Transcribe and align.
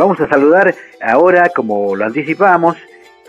Vamos 0.00 0.18
a 0.18 0.28
saludar 0.28 0.74
ahora, 1.02 1.50
como 1.54 1.94
lo 1.94 2.06
anticipamos, 2.06 2.78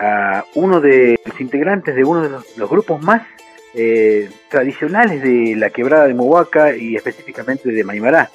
a 0.00 0.46
uno 0.54 0.80
de 0.80 1.20
los 1.22 1.38
integrantes 1.38 1.94
de 1.94 2.02
uno 2.02 2.22
de 2.22 2.30
los, 2.30 2.70
grupos 2.70 3.02
más 3.02 3.26
eh, 3.74 4.30
tradicionales 4.48 5.22
de 5.22 5.54
la 5.54 5.68
quebrada 5.68 6.06
de 6.06 6.14
Mohuaca 6.14 6.74
y 6.74 6.96
específicamente 6.96 7.70
de 7.70 7.84
Maimará. 7.84 8.30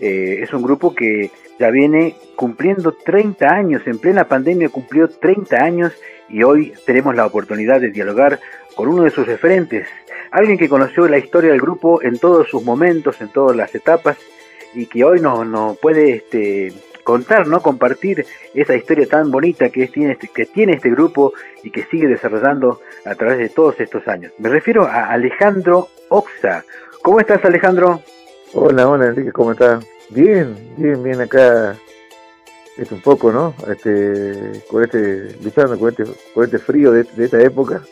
Eh, 0.00 0.38
es 0.40 0.50
un 0.54 0.62
grupo 0.62 0.94
que 0.94 1.30
ya 1.58 1.68
viene 1.68 2.16
cumpliendo 2.36 2.92
30 2.92 3.46
años, 3.54 3.82
en 3.84 3.98
plena 3.98 4.26
pandemia 4.26 4.70
cumplió 4.70 5.06
30 5.06 5.54
años 5.62 5.92
y 6.30 6.42
hoy 6.42 6.72
tenemos 6.86 7.14
la 7.14 7.26
oportunidad 7.26 7.82
de 7.82 7.90
dialogar 7.90 8.40
con 8.74 8.88
uno 8.88 9.02
de 9.02 9.10
sus 9.10 9.26
referentes, 9.26 9.86
alguien 10.30 10.56
que 10.56 10.70
conoció 10.70 11.06
la 11.06 11.18
historia 11.18 11.50
del 11.50 11.60
grupo 11.60 12.02
en 12.02 12.18
todos 12.18 12.48
sus 12.48 12.64
momentos, 12.64 13.20
en 13.20 13.28
todas 13.28 13.54
las 13.54 13.74
etapas 13.74 14.16
y 14.72 14.86
que 14.86 15.04
hoy 15.04 15.20
nos, 15.20 15.46
nos 15.46 15.76
puede 15.76 16.14
este, 16.14 16.72
contar, 17.04 17.46
¿no? 17.46 17.60
compartir 17.60 18.26
esa 18.54 18.74
historia 18.74 19.06
tan 19.06 19.30
bonita 19.30 19.68
que, 19.68 19.86
tiene 19.86 20.12
este, 20.12 20.28
que 20.28 20.46
tiene 20.46 20.72
este 20.72 20.90
grupo 20.90 21.32
y 21.62 21.70
que 21.70 21.84
sigue 21.84 22.08
desarrollando 22.08 22.80
a 23.04 23.14
través 23.14 23.38
de 23.38 23.50
todos 23.50 23.78
estos 23.78 24.08
años. 24.08 24.32
Me 24.38 24.48
refiero 24.48 24.84
a 24.84 25.10
Alejandro 25.10 25.88
Oxa. 26.08 26.64
¿Cómo 27.02 27.20
estás 27.20 27.44
Alejandro? 27.44 28.02
Hola, 28.54 28.88
hola 28.88 29.06
Enrique, 29.06 29.30
¿cómo 29.30 29.52
estás? 29.52 29.84
Bien, 30.10 30.56
bien, 30.76 31.02
bien 31.02 31.20
acá. 31.20 31.76
Es 32.76 32.90
un 32.90 33.00
poco, 33.00 33.30
¿no? 33.30 33.54
Este, 33.68 34.64
con 34.68 34.82
este, 34.82 35.36
luchando 35.42 35.78
con 35.78 35.90
este, 35.90 36.04
con 36.34 36.44
este 36.44 36.58
frío 36.58 36.90
de, 36.90 37.06
esta 37.18 37.40
época. 37.40 37.82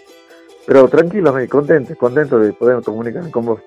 Pero 0.66 0.88
tranquilo, 0.88 1.34
contento, 1.48 1.96
contento 1.96 2.38
de 2.38 2.52
poder 2.52 2.82
comunicar 2.82 3.30
con 3.30 3.44
vos. 3.44 3.60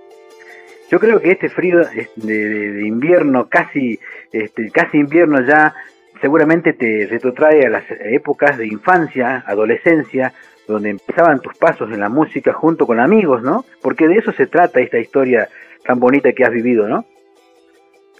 Yo 0.89 0.99
creo 0.99 1.19
que 1.19 1.31
este 1.31 1.49
frío 1.49 1.81
de, 2.15 2.81
invierno, 2.85 3.47
casi, 3.49 3.99
este, 4.31 4.69
casi 4.69 4.97
invierno 4.99 5.41
ya, 5.41 5.73
seguramente 6.21 6.73
te 6.73 7.07
retrotrae 7.09 7.65
a 7.65 7.69
las 7.69 7.83
épocas 7.89 8.57
de 8.57 8.67
infancia, 8.67 9.43
adolescencia, 9.47 10.33
donde 10.67 10.91
empezaban 10.91 11.39
tus 11.39 11.55
pasos 11.57 11.91
en 11.91 11.99
la 11.99 12.09
música 12.09 12.53
junto 12.53 12.85
con 12.85 12.99
amigos, 12.99 13.41
¿no? 13.41 13.65
Porque 13.81 14.07
de 14.07 14.15
eso 14.15 14.31
se 14.31 14.47
trata 14.47 14.79
esta 14.79 14.99
historia 14.99 15.49
tan 15.85 15.99
bonita 15.99 16.31
que 16.33 16.43
has 16.43 16.51
vivido, 16.51 16.87
¿no? 16.87 17.05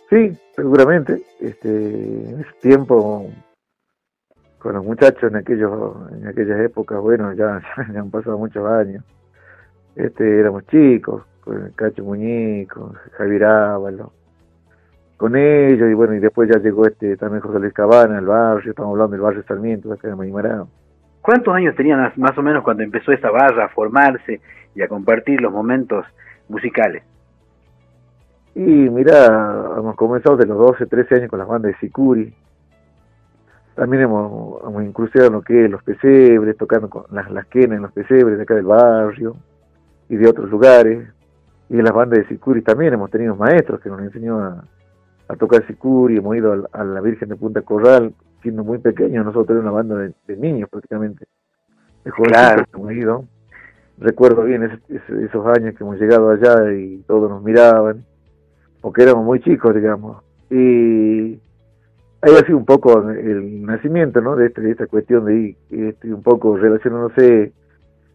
Sí, 0.09 0.31
seguramente. 0.55 1.21
Este, 1.39 1.69
en 1.69 2.41
ese 2.41 2.51
tiempo, 2.61 3.31
con 4.59 4.73
los 4.73 4.83
muchachos 4.83 5.23
en 5.31 5.37
aquellos, 5.37 5.71
en 6.11 6.27
aquellas 6.27 6.59
épocas, 6.59 6.99
bueno, 6.99 7.33
ya, 7.33 7.61
ya 7.93 7.99
han 7.99 8.11
pasado 8.11 8.37
muchos 8.37 8.65
años. 8.67 9.03
Este, 9.95 10.39
éramos 10.39 10.65
chicos, 10.67 11.23
con 11.45 11.69
Cacho 11.75 12.03
Muñico, 12.03 12.93
Javier 13.17 13.45
Ávalo, 13.45 14.11
con 15.15 15.35
ellos, 15.37 15.89
y 15.89 15.93
bueno, 15.93 16.15
y 16.15 16.19
después 16.19 16.49
ya 16.51 16.59
llegó 16.59 16.85
este 16.85 17.15
también 17.15 17.41
José 17.41 17.59
Luis 17.59 17.73
Cabana, 17.73 18.19
el 18.19 18.25
barrio, 18.25 18.71
estamos 18.71 18.91
hablando 18.91 19.13
del 19.13 19.21
barrio 19.21 19.43
Sarmiento, 19.47 19.93
acá 19.93 20.09
de 20.09 20.15
Maimará. 20.15 20.65
¿Cuántos 21.21 21.55
años 21.55 21.75
tenían 21.75 22.11
más 22.17 22.37
o 22.37 22.41
menos 22.41 22.63
cuando 22.63 22.83
empezó 22.83 23.11
esa 23.11 23.31
barra 23.31 23.65
a 23.65 23.69
formarse 23.69 24.41
y 24.75 24.81
a 24.81 24.87
compartir 24.87 25.39
los 25.39 25.53
momentos 25.53 26.05
musicales? 26.49 27.03
Y 28.55 28.61
mira, 28.89 29.25
hemos 29.77 29.95
comenzado 29.95 30.37
de 30.37 30.45
los 30.45 30.57
12, 30.57 30.85
13 30.85 31.15
años 31.15 31.29
con 31.29 31.39
las 31.39 31.47
bandas 31.47 31.71
de 31.71 31.77
Sicuri. 31.79 32.33
También 33.75 34.03
hemos, 34.03 34.63
hemos 34.63 34.83
incursionado 34.83 35.27
en 35.27 35.33
lo 35.33 35.41
que 35.41 35.65
es 35.65 35.71
los 35.71 35.83
pesebres, 35.83 36.57
tocando 36.57 36.89
con 36.89 37.05
las, 37.11 37.29
las 37.31 37.45
quenas 37.47 37.77
en 37.77 37.81
los 37.83 37.91
pesebres 37.91 38.37
de 38.37 38.43
acá 38.43 38.55
del 38.55 38.65
barrio 38.65 39.35
y 40.07 40.15
de 40.15 40.27
otros 40.27 40.49
lugares 40.49 41.14
y 41.69 41.77
en 41.77 41.83
las 41.83 41.93
bandas 41.93 42.19
de 42.19 42.27
Sicuri 42.27 42.61
también 42.61 42.93
hemos 42.93 43.09
tenido 43.09 43.35
maestros 43.35 43.79
que 43.81 43.89
nos 43.89 43.99
enseñó 44.01 44.39
a, 44.39 44.63
tocar 45.37 45.65
Sicuri, 45.65 46.17
hemos 46.17 46.35
ido 46.35 46.67
a, 46.71 46.83
la 46.83 47.01
Virgen 47.01 47.29
de 47.29 47.35
Punta 47.35 47.61
Corral, 47.61 48.13
siendo 48.41 48.63
muy 48.63 48.77
pequeños, 48.77 49.25
nosotros 49.25 49.57
éramos 49.57 49.63
una 49.63 49.97
banda 49.97 50.13
de, 50.27 50.37
niños 50.37 50.69
prácticamente, 50.69 51.25
de 52.03 52.11
jóvenes 52.11 52.67
hemos 52.73 52.91
ido. 52.91 53.25
Recuerdo 53.97 54.43
bien 54.43 54.63
esos 54.63 55.47
años 55.47 55.73
que 55.75 55.83
hemos 55.83 55.97
llegado 55.99 56.29
allá 56.29 56.71
y 56.73 56.97
todos 57.07 57.29
nos 57.29 57.41
miraban, 57.41 58.05
porque 58.81 59.03
éramos 59.03 59.25
muy 59.25 59.39
chicos, 59.39 59.73
digamos. 59.73 60.21
Y 60.51 61.39
ahí 62.21 62.33
ha 62.35 62.45
sido 62.45 62.57
un 62.57 62.65
poco 62.65 63.09
el 63.09 63.63
nacimiento 63.65 64.21
¿no? 64.21 64.35
de, 64.35 64.47
este, 64.47 64.69
esta 64.69 64.85
cuestión 64.85 65.25
de 65.25 65.35
ir 65.35 65.57
este, 65.71 66.13
un 66.13 66.21
poco 66.21 66.57
relacionándose 66.57 67.53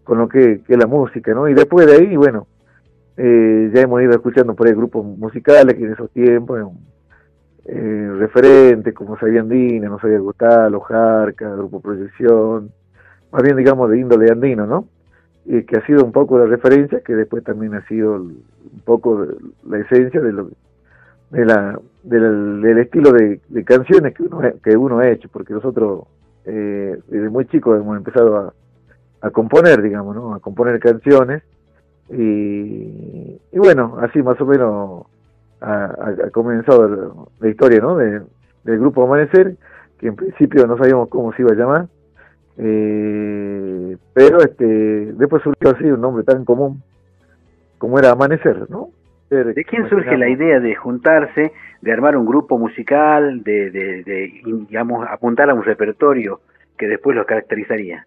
con 0.04 0.18
lo 0.18 0.28
que, 0.28 0.60
que 0.62 0.74
es 0.74 0.78
la 0.78 0.86
música, 0.86 1.32
¿no? 1.34 1.48
Y 1.48 1.54
después 1.54 1.86
de 1.86 1.94
ahí, 1.94 2.16
bueno, 2.16 2.46
eh, 3.22 3.70
ya 3.74 3.82
hemos 3.82 4.00
ido 4.00 4.12
escuchando 4.12 4.54
por 4.54 4.66
ahí 4.66 4.72
grupos 4.72 5.04
musicales 5.04 5.74
que 5.74 5.84
en 5.84 5.92
esos 5.92 6.10
tiempos, 6.10 6.58
eh, 7.66 8.12
referentes 8.18 8.94
como 8.94 9.18
Sabía 9.18 9.42
Andina, 9.42 9.90
No 9.90 10.00
Sabía 10.00 10.18
Gustalo, 10.18 10.80
Jarca, 10.80 11.54
Grupo 11.54 11.80
Proyección, 11.80 12.72
más 13.30 13.42
bien 13.42 13.58
digamos 13.58 13.90
de 13.90 13.98
índole 13.98 14.32
andino, 14.32 14.66
¿no? 14.66 14.88
Y 15.44 15.64
que 15.64 15.76
ha 15.76 15.86
sido 15.86 16.02
un 16.02 16.12
poco 16.12 16.38
la 16.38 16.46
referencia, 16.46 17.02
que 17.02 17.14
después 17.14 17.44
también 17.44 17.74
ha 17.74 17.86
sido 17.88 18.14
un 18.14 18.42
poco 18.86 19.26
la 19.68 19.78
esencia 19.78 20.22
de 20.22 20.32
lo 20.32 20.48
de 21.30 21.44
la, 21.44 21.78
del, 22.02 22.78
estilo 22.78 23.12
de, 23.12 23.38
canciones 23.64 24.14
que 24.14 24.22
uno, 24.22 24.40
que 24.64 24.76
uno 24.78 24.98
ha 24.98 25.08
hecho, 25.10 25.28
porque 25.30 25.52
nosotros 25.52 26.04
eh, 26.46 26.98
desde 27.06 27.28
muy 27.28 27.44
chicos 27.48 27.78
hemos 27.78 27.98
empezado 27.98 28.54
a 29.20 29.30
componer, 29.30 29.82
digamos, 29.82 30.16
¿no? 30.16 30.34
A 30.34 30.40
componer 30.40 30.80
canciones 30.80 31.42
y, 32.12 33.38
bueno, 33.52 33.98
así 34.00 34.22
más 34.22 34.40
o 34.40 34.46
menos 34.46 35.06
ha, 35.60 36.30
comenzado 36.32 37.28
la, 37.38 37.48
historia 37.48 37.80
¿no? 37.80 37.96
del 37.96 38.24
grupo 38.64 39.04
Amanecer, 39.04 39.56
que 39.98 40.08
en 40.08 40.16
principio 40.16 40.66
no 40.66 40.76
sabíamos 40.76 41.08
cómo 41.08 41.32
se 41.32 41.42
iba 41.42 41.52
a 41.52 41.56
llamar, 41.56 41.86
eh, 42.58 43.96
pero 44.12 44.38
este 44.40 45.12
después 45.12 45.42
surgió 45.42 45.70
así 45.70 45.84
un 45.84 46.00
nombre 46.00 46.24
tan 46.24 46.44
común 46.44 46.82
como 47.78 47.98
era 47.98 48.10
Amanecer, 48.10 48.68
¿no? 48.68 48.88
¿De 49.30 49.64
quién 49.64 49.88
surge 49.88 50.16
la 50.18 50.28
idea 50.28 50.58
de 50.58 50.74
juntarse, 50.74 51.52
de 51.80 51.92
armar 51.92 52.16
un 52.16 52.26
grupo 52.26 52.58
musical, 52.58 53.44
de, 53.44 53.70
de, 53.70 54.02
de, 54.02 54.42
digamos, 54.68 55.06
apuntar 55.08 55.48
a 55.48 55.54
un 55.54 55.62
repertorio 55.62 56.40
que 56.76 56.88
después 56.88 57.14
los 57.14 57.26
caracterizaría? 57.26 58.06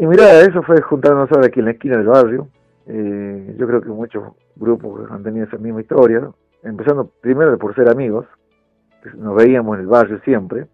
Y 0.00 0.06
mira, 0.06 0.40
eso 0.42 0.62
fue 0.62 0.80
juntarnos 0.80 1.28
ahora 1.32 1.48
aquí 1.48 1.58
en 1.58 1.64
la 1.64 1.72
esquina 1.72 1.96
del 1.96 2.06
barrio. 2.06 2.48
Eh, 2.86 3.56
yo 3.58 3.66
creo 3.66 3.80
que 3.80 3.88
muchos 3.88 4.32
grupos 4.54 5.10
han 5.10 5.24
tenido 5.24 5.46
esa 5.46 5.58
misma 5.58 5.80
historia, 5.80 6.30
empezando 6.62 7.10
primero 7.20 7.58
por 7.58 7.74
ser 7.74 7.88
amigos, 7.88 8.24
nos 9.16 9.34
veíamos 9.34 9.74
en 9.74 9.82
el 9.82 9.86
barrio 9.88 10.20
siempre, 10.20 10.66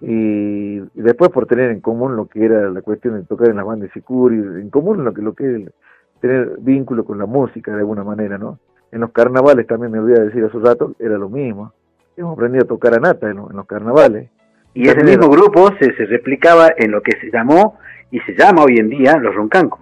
y, 0.00 0.78
después 0.94 1.30
por 1.30 1.46
tener 1.46 1.70
en 1.70 1.80
común 1.80 2.14
lo 2.14 2.26
que 2.26 2.44
era 2.44 2.70
la 2.70 2.82
cuestión 2.82 3.14
de 3.14 3.26
tocar 3.26 3.48
en 3.48 3.56
las 3.56 3.66
bandas 3.66 3.88
de 3.88 3.94
Sicuri, 3.94 4.36
en 4.36 4.70
común 4.70 5.04
lo 5.04 5.12
que, 5.12 5.22
lo 5.22 5.34
que 5.34 5.56
es 5.56 5.70
tener 6.20 6.56
vínculo 6.60 7.04
con 7.04 7.18
la 7.18 7.26
música 7.26 7.72
de 7.72 7.78
alguna 7.78 8.04
manera, 8.04 8.38
¿no? 8.38 8.60
En 8.92 9.00
los 9.00 9.10
carnavales 9.10 9.66
también 9.66 9.90
me 9.90 9.98
olvidé 9.98 10.24
decir 10.24 10.44
hace 10.44 10.56
un 10.56 10.64
rato, 10.64 10.94
era 11.00 11.18
lo 11.18 11.28
mismo. 11.28 11.72
Hemos 12.16 12.34
aprendido 12.34 12.64
a 12.64 12.68
tocar 12.68 12.94
a 12.94 13.00
nata 13.00 13.28
en, 13.28 13.36
los 13.36 13.66
carnavales. 13.66 14.30
Y 14.72 14.88
ese 14.88 15.02
mismo 15.02 15.28
grupo 15.28 15.70
se, 15.80 15.94
se 15.96 16.06
replicaba 16.06 16.68
en 16.76 16.92
lo 16.92 17.02
que 17.02 17.12
se 17.18 17.30
llamó 17.30 17.78
y 18.10 18.20
se 18.20 18.34
llama 18.34 18.64
hoy 18.64 18.76
en 18.78 18.88
día 18.88 19.16
los 19.18 19.34
Roncancos. 19.34 19.80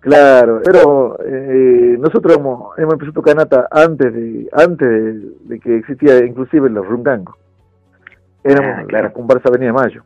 Claro, 0.00 0.62
pero 0.64 1.18
eh, 1.22 1.96
nosotros 1.98 2.36
hemos, 2.38 2.78
hemos 2.78 2.94
empezado 2.94 3.10
a 3.10 3.14
tocar 3.14 3.36
nata 3.36 3.68
antes 3.70 4.12
de 4.14 4.48
antes 4.52 5.46
de, 5.46 5.60
que 5.60 5.76
existía 5.76 6.24
inclusive 6.24 6.70
los 6.70 6.86
Roncancos. 6.86 7.36
Éramos 8.42 8.78
ah, 8.78 8.86
la 8.88 9.12
comparsa 9.12 9.50
Avenida 9.50 9.74
Mayo. 9.74 10.02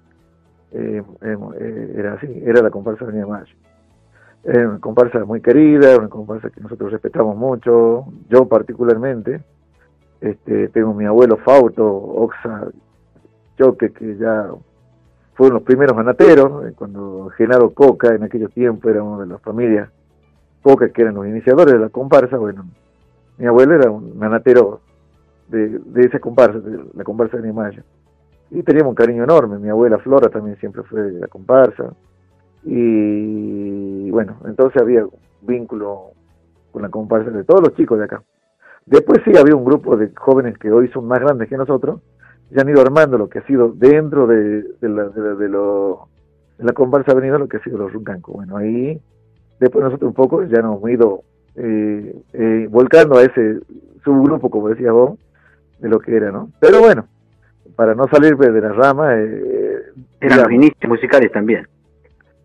Eh, 0.72 1.00
eh, 1.22 1.94
era 1.96 2.14
así, 2.14 2.42
era 2.44 2.60
la 2.60 2.70
comparsa 2.70 3.04
Avenida 3.04 3.26
Mayo. 3.26 3.54
Era 4.42 4.68
una 4.68 4.80
comparsa 4.80 5.24
muy 5.24 5.40
querida, 5.40 5.96
una 5.96 6.08
comparsa 6.08 6.50
que 6.50 6.60
nosotros 6.60 6.90
respetamos 6.90 7.36
mucho, 7.36 8.06
yo 8.28 8.46
particularmente. 8.48 9.40
Este, 10.20 10.68
tengo 10.68 10.92
mi 10.92 11.04
abuelo 11.04 11.36
Fauto, 11.36 11.86
Oxa 11.86 12.68
Choque, 13.56 13.92
que 13.92 14.16
ya 14.16 14.48
fueron 15.34 15.54
los 15.54 15.62
primeros 15.62 15.96
manateros, 15.96 16.66
eh, 16.66 16.72
cuando 16.76 17.30
Genaro 17.36 17.70
Coca 17.70 18.14
en 18.14 18.22
aquellos 18.22 18.52
tiempos 18.52 18.90
era 18.90 19.02
uno 19.02 19.20
de 19.20 19.26
las 19.26 19.40
familias 19.42 19.90
Coca 20.62 20.88
que 20.88 21.02
eran 21.02 21.14
los 21.14 21.26
iniciadores 21.26 21.74
de 21.74 21.80
la 21.80 21.90
comparsa, 21.90 22.38
bueno, 22.38 22.64
mi 23.36 23.46
abuelo 23.46 23.74
era 23.74 23.90
un 23.90 24.16
manatero 24.16 24.80
de, 25.48 25.80
esa 25.96 26.18
comparsa, 26.18 26.58
de 26.58 26.84
la 26.94 27.04
comparsa 27.04 27.36
de 27.36 27.52
Mayo. 27.52 27.82
Y 28.50 28.62
teníamos 28.62 28.90
un 28.90 28.94
cariño 28.94 29.24
enorme, 29.24 29.58
mi 29.58 29.68
abuela 29.68 29.98
Flora 29.98 30.28
también 30.30 30.56
siempre 30.58 30.82
fue 30.84 31.02
de 31.02 31.20
la 31.20 31.26
comparsa. 31.26 31.92
Y 32.62 34.10
bueno, 34.10 34.36
entonces 34.46 34.80
había 34.80 35.04
vínculo 35.42 36.12
con 36.72 36.82
la 36.82 36.88
comparsa 36.88 37.30
de 37.30 37.44
todos 37.44 37.60
los 37.60 37.74
chicos 37.74 37.98
de 37.98 38.04
acá. 38.04 38.22
Después 38.86 39.20
sí 39.24 39.36
había 39.36 39.56
un 39.56 39.64
grupo 39.64 39.96
de 39.96 40.10
jóvenes 40.14 40.56
que 40.58 40.70
hoy 40.70 40.88
son 40.88 41.06
más 41.06 41.20
grandes 41.20 41.48
que 41.48 41.56
nosotros, 41.56 42.00
ya 42.54 42.62
han 42.62 42.68
ido 42.68 42.80
armando 42.80 43.18
lo 43.18 43.28
que 43.28 43.40
ha 43.40 43.46
sido 43.46 43.72
dentro 43.72 44.26
de, 44.28 44.62
de, 44.80 44.88
la, 44.88 45.08
de, 45.08 45.48
lo, 45.48 46.08
de 46.56 46.64
la 46.64 46.72
comparsa 46.72 47.12
avenida 47.12 47.36
lo 47.36 47.48
que 47.48 47.56
ha 47.56 47.62
sido 47.62 47.78
los 47.78 47.92
Runcanco. 47.92 48.32
Bueno, 48.32 48.56
ahí 48.56 49.00
después 49.58 49.84
nosotros 49.84 50.08
un 50.08 50.14
poco 50.14 50.44
ya 50.44 50.62
nos 50.62 50.76
hemos 50.76 50.90
ido 50.90 51.22
eh, 51.56 52.14
eh, 52.32 52.68
volcando 52.70 53.18
a 53.18 53.22
ese 53.22 53.58
subgrupo, 54.04 54.50
como 54.50 54.68
decía 54.68 54.92
vos, 54.92 55.18
de 55.80 55.88
lo 55.88 55.98
que 55.98 56.16
era, 56.16 56.30
¿no? 56.30 56.50
Pero 56.60 56.80
bueno, 56.80 57.06
para 57.74 57.94
no 57.94 58.06
salir 58.08 58.36
de 58.36 58.60
la 58.60 58.72
rama... 58.72 59.14
Eh, 59.16 59.82
Eran 60.20 60.42
los 60.42 60.52
inicios 60.52 60.88
musicales 60.88 61.32
también. 61.32 61.66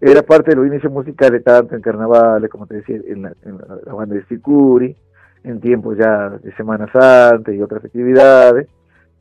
Era 0.01 0.23
parte 0.23 0.51
de 0.51 0.55
los 0.55 0.65
inicios 0.65 0.91
musicales, 0.91 1.43
tanto 1.43 1.75
en 1.75 1.81
carnavales, 1.81 2.49
como 2.49 2.65
te 2.65 2.75
decía, 2.75 2.99
en 3.05 3.23
la, 3.23 3.33
en 3.43 3.57
la, 3.57 3.93
banda 3.93 4.15
de 4.15 4.25
Sicuri, 4.25 4.95
en 5.43 5.59
tiempos 5.59 5.97
ya 5.97 6.29
de 6.29 6.51
Semana 6.55 6.89
Santa 6.91 7.51
y 7.51 7.61
otras 7.61 7.81
festividades, 7.81 8.67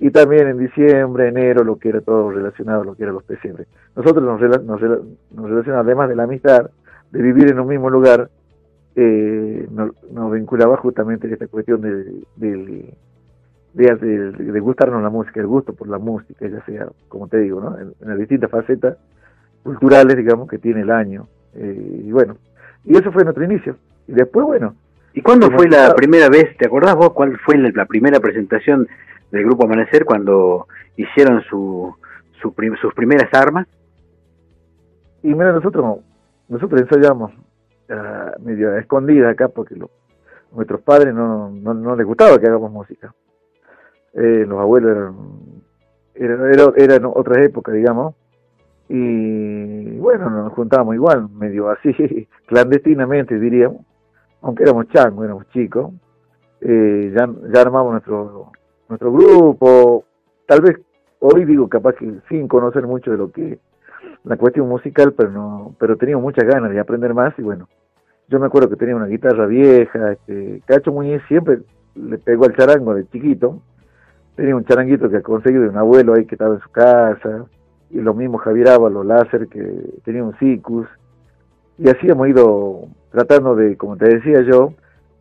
y 0.00 0.10
también 0.10 0.48
en 0.48 0.58
diciembre, 0.58 1.28
enero, 1.28 1.64
lo 1.64 1.76
que 1.76 1.88
era 1.88 2.00
todo 2.00 2.30
relacionado 2.30 2.84
lo 2.84 2.94
que 2.94 3.02
eran 3.02 3.14
los 3.14 3.24
pesebres. 3.24 3.66
Nosotros 3.96 4.24
nos, 4.24 4.40
nos, 4.64 4.80
nos 4.80 5.50
relacionamos, 5.50 5.86
además 5.86 6.08
de 6.08 6.16
la 6.16 6.22
amistad, 6.24 6.70
de 7.10 7.22
vivir 7.22 7.48
en 7.50 7.58
un 7.58 7.68
mismo 7.68 7.90
lugar, 7.90 8.30
eh, 8.94 9.68
nos, 9.70 10.32
vinculaba 10.32 10.76
justamente 10.76 11.32
esta 11.32 11.46
cuestión 11.46 11.80
de, 11.80 12.22
de, 12.36 12.84
de, 13.74 14.60
gustarnos 14.60 15.02
la 15.02 15.10
música, 15.10 15.40
el 15.40 15.46
gusto 15.46 15.72
por 15.72 15.88
la 15.88 15.98
música, 15.98 16.46
ya 16.48 16.64
sea, 16.64 16.88
como 17.08 17.28
te 17.28 17.38
digo, 17.38 17.60
¿no? 17.60 17.78
en, 17.78 17.94
las 18.00 18.18
distintas 18.18 18.50
facetas 18.50 18.96
culturales, 19.62 20.16
digamos, 20.16 20.48
que 20.48 20.58
tiene 20.58 20.80
el 20.82 20.90
año. 20.90 21.28
Eh, 21.54 22.02
y 22.06 22.12
bueno, 22.12 22.36
y 22.84 22.96
eso 22.96 23.12
fue 23.12 23.24
nuestro 23.24 23.44
inicio. 23.44 23.76
Y 24.06 24.12
después, 24.12 24.46
bueno. 24.46 24.74
¿Y 25.14 25.22
cuándo 25.22 25.50
fue 25.50 25.68
la 25.68 25.94
primera 25.94 26.28
vez, 26.28 26.56
te 26.56 26.66
acordás 26.66 26.94
vos 26.94 27.12
cuál 27.12 27.38
fue 27.38 27.56
la, 27.56 27.86
primera 27.86 28.20
presentación 28.20 28.86
del 29.30 29.44
Grupo 29.44 29.64
Amanecer 29.64 30.04
cuando 30.04 30.66
hicieron 30.96 31.42
su, 31.42 31.94
su 32.40 32.54
sus 32.80 32.94
primeras 32.94 33.32
armas? 33.32 33.66
Y 35.22 35.28
mira, 35.28 35.52
nosotros, 35.52 35.98
nosotros 36.48 36.80
ensayamos 36.80 37.32
medio 38.40 38.76
escondida 38.76 39.30
acá 39.30 39.48
porque 39.48 39.74
nuestros 40.52 40.80
padres 40.82 41.14
no, 41.14 41.50
no, 41.50 41.74
no, 41.74 41.96
les 41.96 42.06
gustaba 42.06 42.38
que 42.38 42.46
hagamos 42.46 42.70
música. 42.70 43.14
Eh, 44.14 44.44
los 44.46 44.60
abuelos 44.60 45.14
eran, 46.14 46.40
eran, 46.42 46.72
eran 46.76 47.04
otras 47.04 47.38
épocas, 47.38 47.74
digamos, 47.74 48.14
y 48.88 49.98
bueno, 49.98 50.30
nos 50.30 50.52
juntábamos 50.54 50.94
igual, 50.94 51.28
medio 51.30 51.68
así, 51.70 51.92
clandestinamente 52.46 53.38
diríamos, 53.38 53.84
aunque 54.40 54.62
éramos 54.62 54.88
changos, 54.88 55.24
éramos 55.24 55.48
chicos, 55.50 55.92
eh, 56.60 57.12
ya, 57.14 57.28
ya 57.52 57.60
armamos 57.60 57.92
nuestro, 57.92 58.52
nuestro 58.88 59.12
grupo, 59.12 60.04
tal 60.46 60.60
vez 60.62 60.78
hoy 61.20 61.44
digo 61.44 61.68
capaz 61.68 61.94
que 61.94 62.10
sin 62.28 62.48
conocer 62.48 62.86
mucho 62.86 63.10
de 63.10 63.18
lo 63.18 63.30
que 63.30 63.58
la 64.24 64.36
cuestión 64.36 64.68
musical, 64.68 65.12
pero 65.12 65.30
no, 65.30 65.74
pero 65.78 65.96
teníamos 65.96 66.22
muchas 66.22 66.46
ganas 66.46 66.70
de 66.70 66.80
aprender 66.80 67.14
más 67.14 67.38
y 67.38 67.42
bueno, 67.42 67.68
yo 68.28 68.38
me 68.38 68.46
acuerdo 68.46 68.68
que 68.68 68.76
tenía 68.76 68.96
una 68.96 69.06
guitarra 69.06 69.46
vieja, 69.46 70.12
este, 70.12 70.62
Cacho 70.66 70.92
Muñiz 70.92 71.22
siempre 71.28 71.60
le 71.94 72.18
pegó 72.18 72.44
al 72.44 72.56
charango 72.56 72.94
de 72.94 73.08
chiquito, 73.08 73.60
tenía 74.36 74.54
un 74.54 74.64
charanguito 74.64 75.08
que 75.08 75.22
conseguido 75.22 75.62
de 75.62 75.70
un 75.70 75.78
abuelo 75.78 76.14
ahí 76.14 76.26
que 76.26 76.34
estaba 76.34 76.54
en 76.54 76.60
su 76.60 76.70
casa, 76.70 77.46
y 77.90 78.00
lo 78.00 78.14
mismo 78.14 78.38
Javier 78.38 78.68
Ávalo 78.68 79.02
Láser 79.02 79.48
que 79.48 79.64
tenía 80.04 80.22
un 80.22 80.36
Cicus, 80.38 80.86
y 81.78 81.88
así 81.88 82.06
hemos 82.08 82.28
ido 82.28 82.88
tratando 83.10 83.56
de, 83.56 83.76
como 83.76 83.96
te 83.96 84.08
decía 84.08 84.42
yo, 84.42 84.74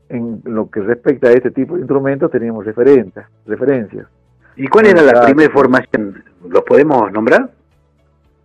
en 0.09 0.41
lo 0.45 0.69
que 0.69 0.81
respecta 0.81 1.29
a 1.29 1.31
este 1.31 1.51
tipo 1.51 1.75
de 1.75 1.81
instrumentos 1.81 2.31
teníamos 2.31 2.65
referencias, 2.65 3.27
referencias. 3.45 4.07
¿Y 4.55 4.67
cuál 4.67 4.87
era 4.87 5.01
la 5.01 5.21
primera 5.21 5.51
formación? 5.51 6.23
¿Los 6.49 6.63
podemos 6.63 7.11
nombrar? 7.11 7.49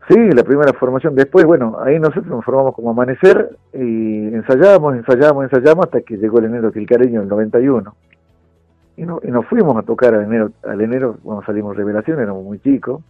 Sí, 0.09 0.17
la 0.33 0.43
primera 0.43 0.73
formación. 0.73 1.15
Después, 1.15 1.47
bueno, 1.47 1.79
ahí 1.81 1.99
nosotros 1.99 2.27
nos 2.27 2.45
formamos 2.45 2.75
como 2.75 2.91
Amanecer 2.91 3.57
y 3.73 4.27
ensayamos, 4.35 4.97
ensayamos, 4.97 5.45
ensayamos 5.45 5.87
hasta 5.87 6.01
que 6.01 6.17
llegó 6.17 6.39
el 6.41 6.47
enero 6.47 6.73
Quilcareño 6.73 7.23
el 7.23 7.29
91. 7.29 7.95
Y, 8.97 9.03
no, 9.05 9.21
y 9.23 9.31
nos 9.31 9.47
fuimos 9.47 9.77
a 9.77 9.83
tocar 9.83 10.15
al 10.15 10.25
enero, 10.25 10.51
al 10.65 10.81
enero 10.81 11.17
cuando 11.23 11.45
salimos 11.45 11.77
Revelación, 11.77 12.21
éramos 12.21 12.45
muy 12.45 12.59
chicos. 12.59 13.03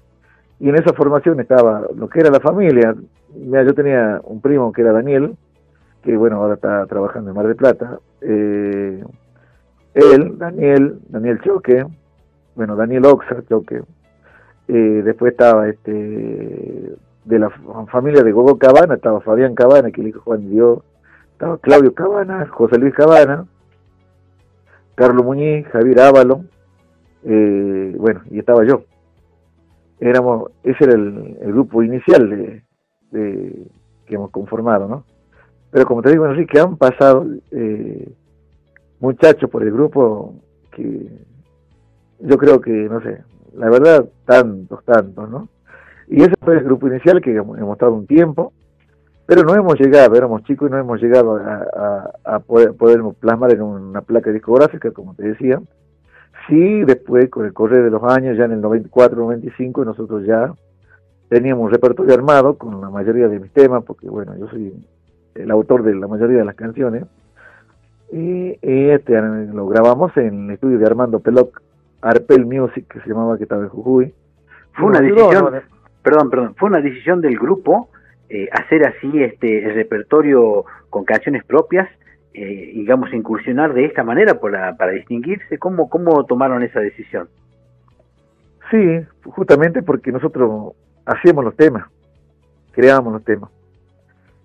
Y 0.60 0.68
en 0.68 0.76
esa 0.76 0.92
formación 0.92 1.40
estaba 1.40 1.82
lo 1.96 2.08
que 2.08 2.20
era 2.20 2.30
la 2.30 2.40
familia. 2.40 2.94
Mira, 3.34 3.64
yo 3.64 3.74
tenía 3.74 4.20
un 4.22 4.40
primo 4.40 4.70
que 4.70 4.82
era 4.82 4.92
Daniel, 4.92 5.34
que 6.02 6.16
bueno, 6.16 6.36
ahora 6.36 6.54
está 6.54 6.84
trabajando 6.86 7.30
en 7.30 7.36
Mar 7.36 7.46
de 7.46 7.54
Plata. 7.54 7.98
Eh, 8.20 9.02
él, 9.94 10.38
Daniel, 10.38 10.98
Daniel 11.08 11.40
Choque, 11.42 11.84
bueno, 12.54 12.76
Daniel 12.76 13.06
Oxa 13.06 13.42
Choque, 13.48 13.82
eh, 14.68 15.02
después 15.04 15.32
estaba 15.32 15.68
este 15.68 16.96
de 17.24 17.38
la 17.38 17.50
familia 17.90 18.24
de 18.24 18.32
Gogo 18.32 18.58
Cabana, 18.58 18.94
estaba 18.94 19.20
Fabián 19.20 19.54
Cabana, 19.54 19.92
que 19.92 20.00
el 20.00 20.08
hijo 20.08 20.22
Juan 20.22 20.50
dio, 20.50 20.82
estaba 21.32 21.56
Claudio 21.58 21.94
Cabana, 21.94 22.46
José 22.48 22.78
Luis 22.78 22.94
Cabana, 22.94 23.46
Carlos 24.96 25.24
Muñiz, 25.24 25.66
Javier 25.68 26.00
Ávalo, 26.00 26.44
eh, 27.24 27.94
bueno, 27.96 28.22
y 28.28 28.40
estaba 28.40 28.64
yo. 28.64 28.82
Éramos, 30.00 30.50
ese 30.64 30.82
era 30.82 30.94
el, 30.94 31.36
grupo 31.52 31.84
inicial 31.84 32.64
que 33.12 34.14
hemos 34.14 34.30
conformado, 34.30 34.88
¿no? 34.88 35.04
Pero 35.72 35.86
como 35.86 36.02
te 36.02 36.10
digo, 36.10 36.24
bueno, 36.24 36.38
sí 36.38 36.46
que 36.46 36.60
han 36.60 36.76
pasado 36.76 37.26
eh, 37.50 38.06
muchachos 39.00 39.50
por 39.50 39.62
el 39.62 39.72
grupo 39.72 40.34
que 40.70 41.08
yo 42.20 42.36
creo 42.36 42.60
que, 42.60 42.70
no 42.70 43.00
sé, 43.00 43.22
la 43.54 43.70
verdad, 43.70 44.04
tantos, 44.26 44.84
tantos, 44.84 45.30
¿no? 45.30 45.48
Y 46.08 46.22
ese 46.22 46.34
fue 46.44 46.58
el 46.58 46.64
grupo 46.64 46.88
inicial 46.88 47.22
que 47.22 47.34
hemos, 47.34 47.58
estado 47.58 47.94
un 47.94 48.06
tiempo, 48.06 48.52
pero 49.24 49.44
no 49.44 49.54
hemos 49.54 49.80
llegado, 49.80 50.14
éramos 50.14 50.44
chicos 50.44 50.68
y 50.68 50.72
no 50.72 50.78
hemos 50.78 51.00
llegado 51.00 51.40
a, 52.24 52.38
poder, 52.40 52.74
plasmar 53.18 53.54
en 53.54 53.62
una 53.62 54.02
placa 54.02 54.30
discográfica, 54.30 54.90
como 54.90 55.14
te 55.14 55.22
decía. 55.22 55.60
Sí, 56.48 56.84
después, 56.84 57.30
con 57.30 57.46
el 57.46 57.54
correr 57.54 57.82
de 57.82 57.90
los 57.90 58.02
años, 58.04 58.36
ya 58.36 58.44
en 58.44 58.52
el 58.52 58.60
94, 58.60 59.16
95, 59.18 59.86
nosotros 59.86 60.26
ya 60.26 60.52
teníamos 61.30 61.64
un 61.64 61.70
repertorio 61.70 62.12
armado 62.12 62.58
con 62.58 62.78
la 62.78 62.90
mayoría 62.90 63.26
de 63.28 63.40
mis 63.40 63.52
temas, 63.52 63.82
porque 63.84 64.10
bueno, 64.10 64.36
yo 64.36 64.48
soy 64.48 64.74
el 65.34 65.50
autor 65.50 65.82
de 65.82 65.94
la 65.94 66.06
mayoría 66.06 66.38
de 66.38 66.44
las 66.44 66.54
canciones. 66.54 67.04
Y, 68.12 68.58
este 68.62 69.20
lo 69.20 69.66
grabamos 69.68 70.14
en 70.16 70.46
el 70.46 70.50
estudio 70.52 70.78
de 70.78 70.86
Armando 70.86 71.20
Peloc 71.20 71.62
Arpel 72.02 72.44
Music, 72.44 72.86
que 72.88 73.00
se 73.00 73.08
llamaba 73.08 73.38
que 73.38 73.44
estaba 73.44 73.62
en 73.62 73.68
Jujuy. 73.70 74.14
Fue 74.74 74.86
una 74.86 75.00
decisión, 75.00 75.62
perdón, 76.02 76.30
perdón, 76.30 76.54
fue 76.56 76.68
una 76.68 76.80
decisión 76.80 77.20
del 77.20 77.38
grupo 77.38 77.88
eh, 78.28 78.48
hacer 78.50 78.86
así 78.86 79.22
este 79.22 79.64
el 79.64 79.74
repertorio 79.74 80.64
con 80.88 81.04
canciones 81.04 81.44
propias, 81.44 81.88
eh, 82.34 82.72
digamos, 82.74 83.12
incursionar 83.12 83.74
de 83.74 83.84
esta 83.84 84.04
manera 84.04 84.40
para, 84.40 84.74
para 84.76 84.92
distinguirse. 84.92 85.58
¿Cómo, 85.58 85.90
¿Cómo 85.90 86.24
tomaron 86.24 86.62
esa 86.62 86.80
decisión? 86.80 87.28
Sí, 88.70 89.00
justamente 89.24 89.82
porque 89.82 90.12
nosotros 90.12 90.72
hacíamos 91.04 91.44
los 91.44 91.56
temas, 91.56 91.86
creábamos 92.72 93.12
los 93.12 93.24
temas. 93.24 93.50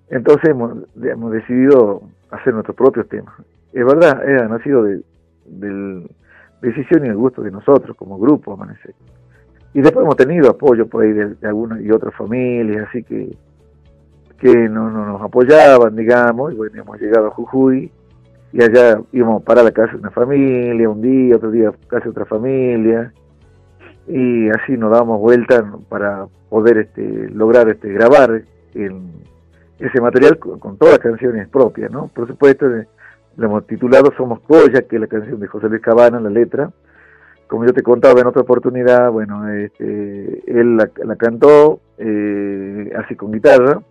Entonces 0.10 0.50
hemos, 0.50 1.32
decidido 1.32 2.02
hacer 2.32 2.54
nuestros 2.54 2.76
propios 2.76 3.08
temas. 3.10 3.34
Es 3.74 3.86
verdad, 3.86 4.28
era 4.28 4.48
nacido 4.48 4.84
de, 4.84 5.02
del 5.46 6.10
decisión 6.62 7.06
y 7.06 7.10
el 7.10 7.16
gusto 7.16 7.42
de 7.42 7.52
nosotros 7.52 7.96
como 7.98 8.18
grupo 8.18 8.54
Amanecer. 8.54 8.96
Y 9.74 9.82
después 9.82 10.04
hemos 10.04 10.16
tenido 10.16 10.50
apoyo 10.50 10.88
por 10.88 11.04
ahí 11.04 11.12
de, 11.12 11.36
algunas 11.48 11.82
y 11.82 11.92
otras 11.92 12.14
familias, 12.16 12.88
así 12.90 13.04
que 13.04 13.36
que 14.40 14.70
no, 14.70 14.92
nos 14.92 15.22
apoyaban, 15.22 15.96
digamos, 15.96 16.54
y 16.54 16.56
bueno, 16.56 16.82
hemos 16.82 17.02
llegado 17.02 17.28
a 17.28 17.32
Jujuy 17.32 17.92
y 18.54 18.64
allá 18.64 19.02
íbamos 19.12 19.42
para 19.44 19.64
la 19.64 19.72
casa 19.72 19.94
de 19.94 20.00
una 20.00 20.12
familia, 20.12 20.90
un 20.90 21.02
día, 21.02 21.36
otro 21.36 21.50
día 21.50 21.72
casi 21.88 22.08
otra 22.08 22.26
familia, 22.26 23.12
y 24.08 24.48
así 24.50 24.78
nos 24.78 24.92
dábamos 24.92 25.20
vuelta 25.20 25.66
para 25.90 26.28
poder 26.50 26.78
este, 26.78 27.30
lograr 27.30 27.68
este, 27.70 27.92
grabar 27.92 28.44
ese 29.80 30.02
material 30.02 30.38
con, 30.40 30.78
todas 30.78 30.96
las 30.96 31.04
canciones 31.04 31.48
propias, 31.50 31.92
¿no? 31.92 32.08
Por 32.08 32.28
supuesto, 32.28 32.66
lo 32.68 33.46
hemos 33.46 33.68
titulado 33.68 34.12
Somos 34.18 34.40
Coya, 34.42 34.82
que 34.82 34.96
es 34.96 35.02
la 35.02 35.08
canción 35.08 35.40
de 35.40 35.48
José 35.48 35.70
Luis 35.70 35.82
Cabana, 35.82 36.20
la 36.20 36.30
letra. 36.30 36.72
Como 37.48 37.66
yo 37.66 37.74
te 37.74 37.84
contaba 37.84 38.20
en 38.20 38.28
otra 38.28 38.42
oportunidad, 38.42 39.10
bueno, 39.12 39.48
este, 39.50 40.44
él 40.48 40.78
la, 40.78 41.16
cantó 41.16 41.80
eh, 41.98 42.92
así 42.98 43.16
con 43.16 43.32
guitarra, 43.32 43.82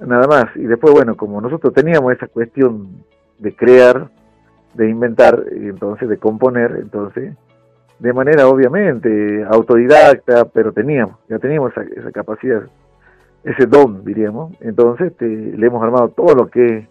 nada 0.00 0.26
más. 0.26 0.46
Y 0.56 0.62
después, 0.64 0.92
bueno, 0.92 1.16
como 1.16 1.40
nosotros 1.40 1.72
teníamos 1.72 2.12
esa 2.12 2.26
cuestión 2.26 3.04
de 3.38 3.54
crear, 3.54 4.08
de 4.74 4.88
inventar, 4.88 5.44
y 5.54 5.68
entonces 5.68 6.08
de 6.08 6.16
componer, 6.16 6.78
entonces, 6.80 7.34
de 7.98 8.12
manera 8.12 8.48
obviamente 8.48 9.44
autodidacta, 9.48 10.46
pero 10.46 10.72
teníamos, 10.72 11.16
ya 11.28 11.38
teníamos 11.38 11.72
esa 11.76 12.10
capacidad, 12.10 12.62
ese 13.44 13.66
don, 13.66 14.04
diríamos. 14.04 14.56
Entonces, 14.60 15.12
este, 15.12 15.26
le 15.26 15.66
hemos 15.66 15.82
armado 15.82 16.08
todo 16.08 16.34
lo 16.34 16.46
que 16.48 16.88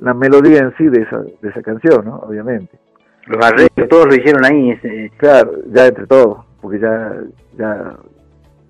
la 0.00 0.12
melodía 0.12 0.58
en 0.58 0.76
sí 0.76 0.86
de 0.86 1.02
esa, 1.02 1.18
de 1.20 1.48
esa 1.48 1.62
canción, 1.62 2.04
¿no? 2.04 2.16
Obviamente. 2.16 2.78
Los 3.26 3.44
arreglos, 3.44 3.88
todos 3.88 4.06
lo 4.06 4.14
hicieron 4.14 4.44
ahí. 4.44 4.70
Ese... 4.72 5.10
Claro, 5.16 5.52
ya 5.72 5.86
entre 5.86 6.06
todos, 6.06 6.44
porque 6.60 6.80
ya, 6.80 7.14
ya 7.56 7.96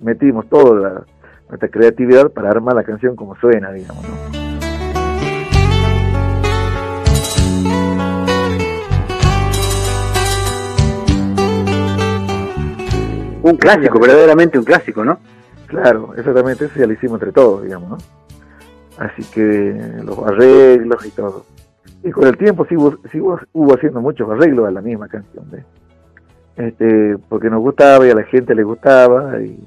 metimos 0.00 0.48
toda 0.48 1.04
nuestra 1.48 1.68
creatividad 1.68 2.30
para 2.30 2.50
armar 2.50 2.74
la 2.74 2.84
canción 2.84 3.16
como 3.16 3.34
suena, 3.36 3.72
digamos, 3.72 4.06
¿no? 4.08 4.44
Un 13.42 13.56
clásico, 13.56 13.98
verdaderamente 13.98 14.58
un 14.58 14.64
clásico, 14.64 15.04
¿no? 15.04 15.18
Claro, 15.66 16.14
exactamente, 16.16 16.66
eso 16.66 16.78
ya 16.78 16.86
lo 16.86 16.92
hicimos 16.92 17.16
entre 17.16 17.32
todos, 17.32 17.62
digamos, 17.62 17.90
¿no? 17.90 17.98
Así 18.98 19.22
que 19.32 20.00
los 20.04 20.18
arreglos 20.18 21.04
y 21.04 21.10
todo. 21.10 21.44
Y 22.02 22.10
con 22.10 22.26
el 22.26 22.36
tiempo 22.36 22.66
sí, 22.66 22.76
hubo 22.76 23.74
haciendo 23.74 24.00
muchos 24.00 24.30
arreglos 24.30 24.68
a 24.68 24.70
la 24.70 24.80
misma 24.80 25.08
canción, 25.08 25.44
¿ves? 25.50 25.64
Este, 26.56 27.16
porque 27.28 27.50
nos 27.50 27.60
gustaba 27.60 28.06
y 28.06 28.10
a 28.10 28.14
la 28.14 28.22
gente 28.24 28.54
le 28.54 28.62
gustaba 28.62 29.40
y 29.42 29.58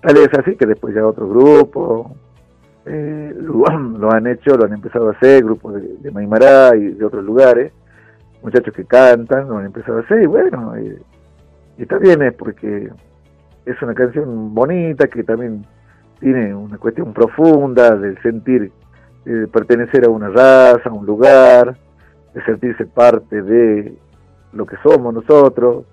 tal 0.00 0.16
es 0.16 0.32
así 0.32 0.56
que 0.56 0.64
después 0.64 0.94
ya 0.94 1.06
otros 1.06 1.28
grupos 1.28 2.12
eh, 2.86 3.34
lo, 3.38 4.10
han 4.10 4.26
hecho, 4.26 4.56
lo 4.56 4.64
han 4.64 4.72
empezado 4.72 5.08
a 5.08 5.12
hacer, 5.12 5.44
grupos 5.44 5.74
de, 5.74 5.96
de 6.00 6.10
Maimará 6.10 6.76
y 6.76 6.92
de 6.94 7.04
otros 7.04 7.24
lugares, 7.24 7.72
muchachos 8.42 8.74
que 8.74 8.84
cantan, 8.84 9.48
lo 9.48 9.58
han 9.58 9.66
empezado 9.66 9.98
a 9.98 10.00
hacer 10.00 10.22
y 10.22 10.26
bueno, 10.26 10.78
y, 10.78 10.98
y 11.78 11.82
está 11.82 11.98
bien 11.98 12.22
es 12.22 12.32
porque 12.34 12.90
es 13.66 13.80
una 13.82 13.94
canción 13.94 14.54
bonita 14.54 15.08
que 15.08 15.24
también 15.24 15.64
tiene 16.20 16.54
una 16.54 16.78
cuestión 16.78 17.12
profunda 17.12 17.96
del 17.96 18.20
sentir 18.22 18.70
de 19.24 19.48
pertenecer 19.48 20.04
a 20.04 20.10
una 20.10 20.28
raza, 20.28 20.90
a 20.90 20.92
un 20.92 21.06
lugar, 21.06 21.76
de 22.34 22.44
sentirse 22.44 22.84
parte 22.86 23.42
de 23.42 23.94
lo 24.52 24.66
que 24.66 24.76
somos 24.82 25.14
nosotros. 25.14 25.86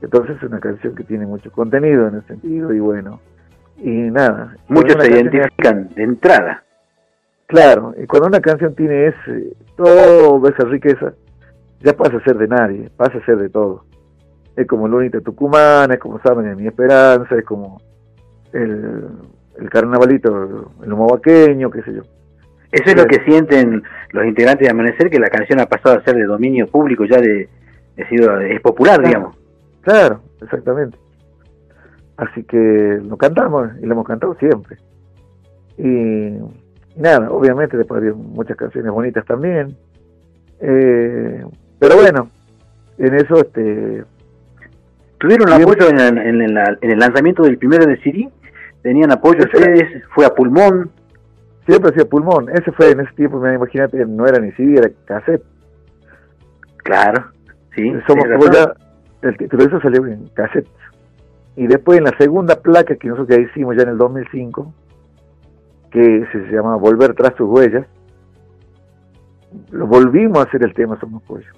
Entonces 0.00 0.36
es 0.36 0.42
una 0.44 0.60
canción 0.60 0.94
que 0.94 1.02
tiene 1.04 1.26
mucho 1.26 1.50
contenido 1.50 2.06
en 2.06 2.18
ese 2.18 2.28
sentido 2.28 2.72
y 2.72 2.78
bueno, 2.78 3.20
y 3.78 3.90
nada. 3.90 4.56
Muchos 4.68 5.02
se 5.02 5.10
identifican 5.12 5.88
de 5.94 6.04
entrada. 6.04 6.62
Claro, 7.46 7.94
y 8.00 8.06
cuando 8.06 8.28
una 8.28 8.40
canción 8.40 8.74
tiene 8.74 9.08
ese, 9.08 9.56
toda 9.76 10.50
esa 10.50 10.68
riqueza, 10.68 11.14
ya 11.80 11.94
pasa 11.94 12.18
a 12.18 12.24
ser 12.24 12.36
de 12.36 12.46
nadie, 12.46 12.90
pasa 12.96 13.18
a 13.18 13.24
ser 13.24 13.38
de 13.38 13.48
todo 13.48 13.87
es 14.58 14.66
como 14.66 14.88
el 14.88 14.94
Unite 14.94 15.20
Tucumán, 15.20 15.92
es 15.92 15.98
como 16.00 16.20
Saben 16.20 16.46
de 16.46 16.56
mi 16.56 16.66
esperanza, 16.66 17.36
es 17.36 17.44
como 17.44 17.80
el, 18.52 19.06
el 19.56 19.70
carnavalito, 19.70 20.72
el 20.82 20.92
humovaqueño, 20.92 21.70
qué 21.70 21.82
sé 21.82 21.94
yo. 21.94 22.02
Eso 22.72 22.90
es 22.90 22.96
lo 22.96 23.06
que 23.06 23.24
sienten 23.24 23.84
los 24.10 24.26
integrantes 24.26 24.66
de 24.66 24.70
Amanecer, 24.72 25.10
que 25.10 25.20
la 25.20 25.28
canción 25.28 25.60
ha 25.60 25.66
pasado 25.66 25.96
a 25.96 26.02
ser 26.02 26.16
de 26.16 26.24
dominio 26.24 26.66
público, 26.66 27.04
ya 27.04 27.20
de, 27.20 27.48
sido, 28.08 28.40
es 28.40 28.60
popular, 28.60 29.00
digamos. 29.00 29.36
Claro, 29.82 30.22
exactamente. 30.42 30.98
Así 32.16 32.42
que 32.42 33.00
lo 33.00 33.16
cantamos 33.16 33.70
y 33.80 33.86
lo 33.86 33.92
hemos 33.92 34.06
cantado 34.08 34.34
siempre. 34.40 34.76
Y, 35.78 36.36
nada, 36.96 37.30
obviamente 37.30 37.76
después 37.76 38.00
había 38.00 38.12
muchas 38.12 38.56
canciones 38.56 38.90
bonitas 38.90 39.24
también. 39.24 39.76
Eh, 40.60 41.44
pero 41.78 41.94
bueno, 41.94 42.28
en 42.98 43.14
eso 43.14 43.36
este 43.36 44.04
¿Tuvieron 45.18 45.52
apoyo 45.52 45.88
en, 45.88 45.98
el 46.00 46.98
lanzamiento 46.98 47.42
del 47.42 47.58
primero 47.58 47.86
de 47.86 47.96
CD? 48.02 48.28
¿Tenían 48.82 49.10
apoyo 49.10 49.44
ustedes? 49.44 50.04
¿Fue 50.14 50.24
a 50.24 50.30
pulmón? 50.30 50.90
Siempre 51.66 51.90
hacía 51.90 52.04
pulmón. 52.04 52.48
Ese 52.50 52.70
fue 52.72 52.92
en 52.92 53.00
ese 53.00 53.12
tiempo, 53.14 53.44
imagínate, 53.46 54.04
no 54.06 54.26
era 54.26 54.38
ni 54.38 54.52
CD, 54.52 54.78
era 54.78 54.90
cassette. 55.06 55.42
Claro, 56.78 57.32
sí. 57.74 57.92
Somos 58.06 58.24
ya, 58.52 58.72
el 59.22 59.36
título 59.36 59.64
de 59.64 59.68
eso 59.68 59.80
salió 59.80 60.06
en 60.06 60.28
cassette. 60.28 60.68
Y 61.56 61.66
después 61.66 61.98
en 61.98 62.04
la 62.04 62.16
segunda 62.16 62.60
placa 62.62 62.94
que 62.94 63.08
nosotros 63.08 63.36
ya 63.36 63.42
hicimos 63.42 63.76
ya 63.76 63.82
en 63.82 63.90
el 63.90 63.98
2005, 63.98 64.72
que 65.90 66.26
se 66.30 66.38
llama 66.52 66.76
Volver 66.76 67.14
tras 67.14 67.34
tus 67.34 67.48
huellas, 67.50 67.86
lo 69.72 69.86
volvimos 69.88 70.38
a 70.38 70.42
hacer 70.42 70.62
el 70.62 70.72
tema 70.74 70.98
Somos 71.00 71.22
Pollo 71.24 71.57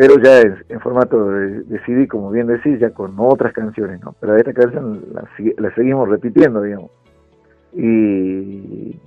pero 0.00 0.18
ya 0.18 0.40
en, 0.40 0.80
formato 0.80 1.28
de, 1.28 1.78
CD, 1.84 2.08
como 2.08 2.30
bien 2.30 2.46
decís, 2.46 2.80
ya 2.80 2.88
con 2.88 3.14
otras 3.18 3.52
canciones, 3.52 4.00
¿no? 4.00 4.14
Pero 4.18 4.34
esta 4.34 4.54
canción 4.54 5.04
la, 5.12 5.74
seguimos 5.74 6.08
repitiendo, 6.08 6.62
digamos. 6.62 6.90
Y... 7.74 8.98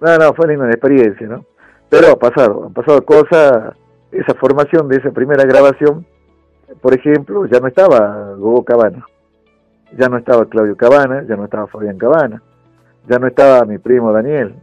No, 0.00 0.16
no, 0.16 0.32
fue 0.34 0.56
una 0.56 0.70
experiencia, 0.70 1.26
¿no? 1.26 1.44
Pero 1.88 2.12
ha 2.12 2.16
pasado, 2.20 2.66
han 2.66 2.72
pasado 2.72 3.04
cosas, 3.04 3.74
esa 4.12 4.34
formación 4.34 4.86
de 4.86 4.98
esa 4.98 5.10
primera 5.10 5.42
grabación, 5.42 6.06
por 6.80 6.94
ejemplo, 6.94 7.44
ya 7.46 7.58
no 7.58 7.66
estaba 7.66 8.32
Gogo 8.36 8.64
Cabana, 8.64 9.04
ya 9.98 10.08
no 10.08 10.18
estaba 10.18 10.46
Claudio 10.46 10.76
Cabana, 10.76 11.24
ya 11.28 11.34
no 11.34 11.46
estaba 11.46 11.66
Fabián 11.66 11.98
Cabana, 11.98 12.40
ya 13.08 13.18
no 13.18 13.26
estaba 13.26 13.64
mi 13.64 13.78
primo 13.78 14.12
Daniel, 14.12 14.54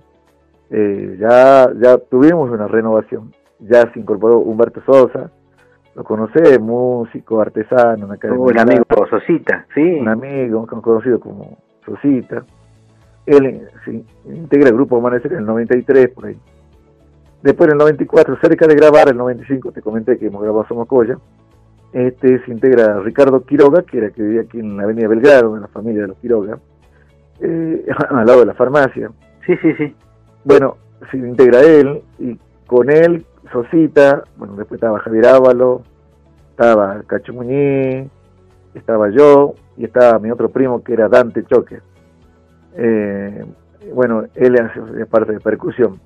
eh, 0.69 1.17
ya, 1.19 1.69
ya 1.81 1.97
tuvimos 1.97 2.49
una 2.49 2.69
renovación 2.69 3.33
ya 3.69 3.91
se 3.91 3.99
incorporó 3.99 4.39
Humberto 4.39 4.81
Sosa, 4.85 5.31
lo 5.95 6.03
conoce, 6.03 6.57
músico, 6.59 7.39
artesano, 7.39 8.07
un 8.37 8.59
amigo 8.59 8.83
Sosita, 9.09 9.65
sí. 9.75 9.99
Un 9.99 10.07
amigo 10.07 10.65
conocido 10.65 11.19
como 11.19 11.57
Sosita. 11.85 12.43
Él 13.25 13.67
integra 14.25 14.69
el 14.69 14.75
grupo 14.75 14.97
Amanecer 14.97 15.33
en 15.33 15.39
el 15.39 15.45
93, 15.45 16.09
por 16.09 16.25
ahí. 16.25 16.37
Después 17.43 17.67
en 17.67 17.73
el 17.73 17.77
94, 17.79 18.37
cerca 18.41 18.67
de 18.67 18.75
grabar, 18.75 19.09
el 19.09 19.17
95, 19.17 19.71
te 19.71 19.81
comenté 19.81 20.17
que 20.17 20.27
hemos 20.27 20.41
grabado 20.41 20.65
Somocoya, 20.67 21.17
este, 21.91 22.43
se 22.43 22.51
integra 22.51 22.99
Ricardo 23.01 23.43
Quiroga, 23.45 23.83
que 23.83 23.99
era 23.99 24.09
que 24.09 24.23
vivía 24.23 24.41
aquí 24.41 24.59
en 24.59 24.77
la 24.77 24.83
avenida 24.83 25.07
Belgrado, 25.07 25.55
en 25.55 25.61
la 25.61 25.67
familia 25.67 26.01
de 26.01 26.07
los 26.07 26.17
Quiroga, 26.17 26.57
eh, 27.39 27.85
al 28.09 28.25
lado 28.25 28.39
de 28.39 28.45
la 28.47 28.53
farmacia. 28.55 29.11
Sí, 29.45 29.55
sí, 29.61 29.73
sí. 29.75 29.95
Bueno, 30.43 30.77
se 31.11 31.17
integra 31.17 31.61
él, 31.61 32.01
y 32.17 32.39
con 32.65 32.89
él 32.89 33.25
Sosita, 33.51 34.23
bueno, 34.37 34.55
después 34.55 34.77
estaba 34.77 34.99
Javier 34.99 35.27
Ávalo, 35.27 35.81
estaba 36.51 37.01
Cacho 37.07 37.33
Muñiz, 37.33 38.09
estaba 38.73 39.09
yo 39.09 39.55
y 39.77 39.85
estaba 39.85 40.19
mi 40.19 40.31
otro 40.31 40.49
primo 40.49 40.83
que 40.83 40.93
era 40.93 41.09
Dante 41.09 41.43
Choque. 41.45 41.79
Eh, 42.75 43.45
bueno, 43.93 44.23
él 44.35 44.55
hace 44.59 45.05
parte 45.05 45.33
de 45.33 45.39
percusión. 45.39 45.99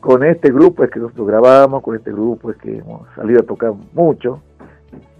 Con 0.00 0.22
este 0.22 0.50
grupo 0.50 0.84
es 0.84 0.90
que 0.90 1.00
nosotros 1.00 1.26
grabamos, 1.26 1.82
con 1.82 1.96
este 1.96 2.12
grupo 2.12 2.50
es 2.50 2.56
que 2.58 2.78
hemos 2.78 3.08
salido 3.14 3.40
a 3.40 3.46
tocar 3.46 3.72
mucho, 3.94 4.42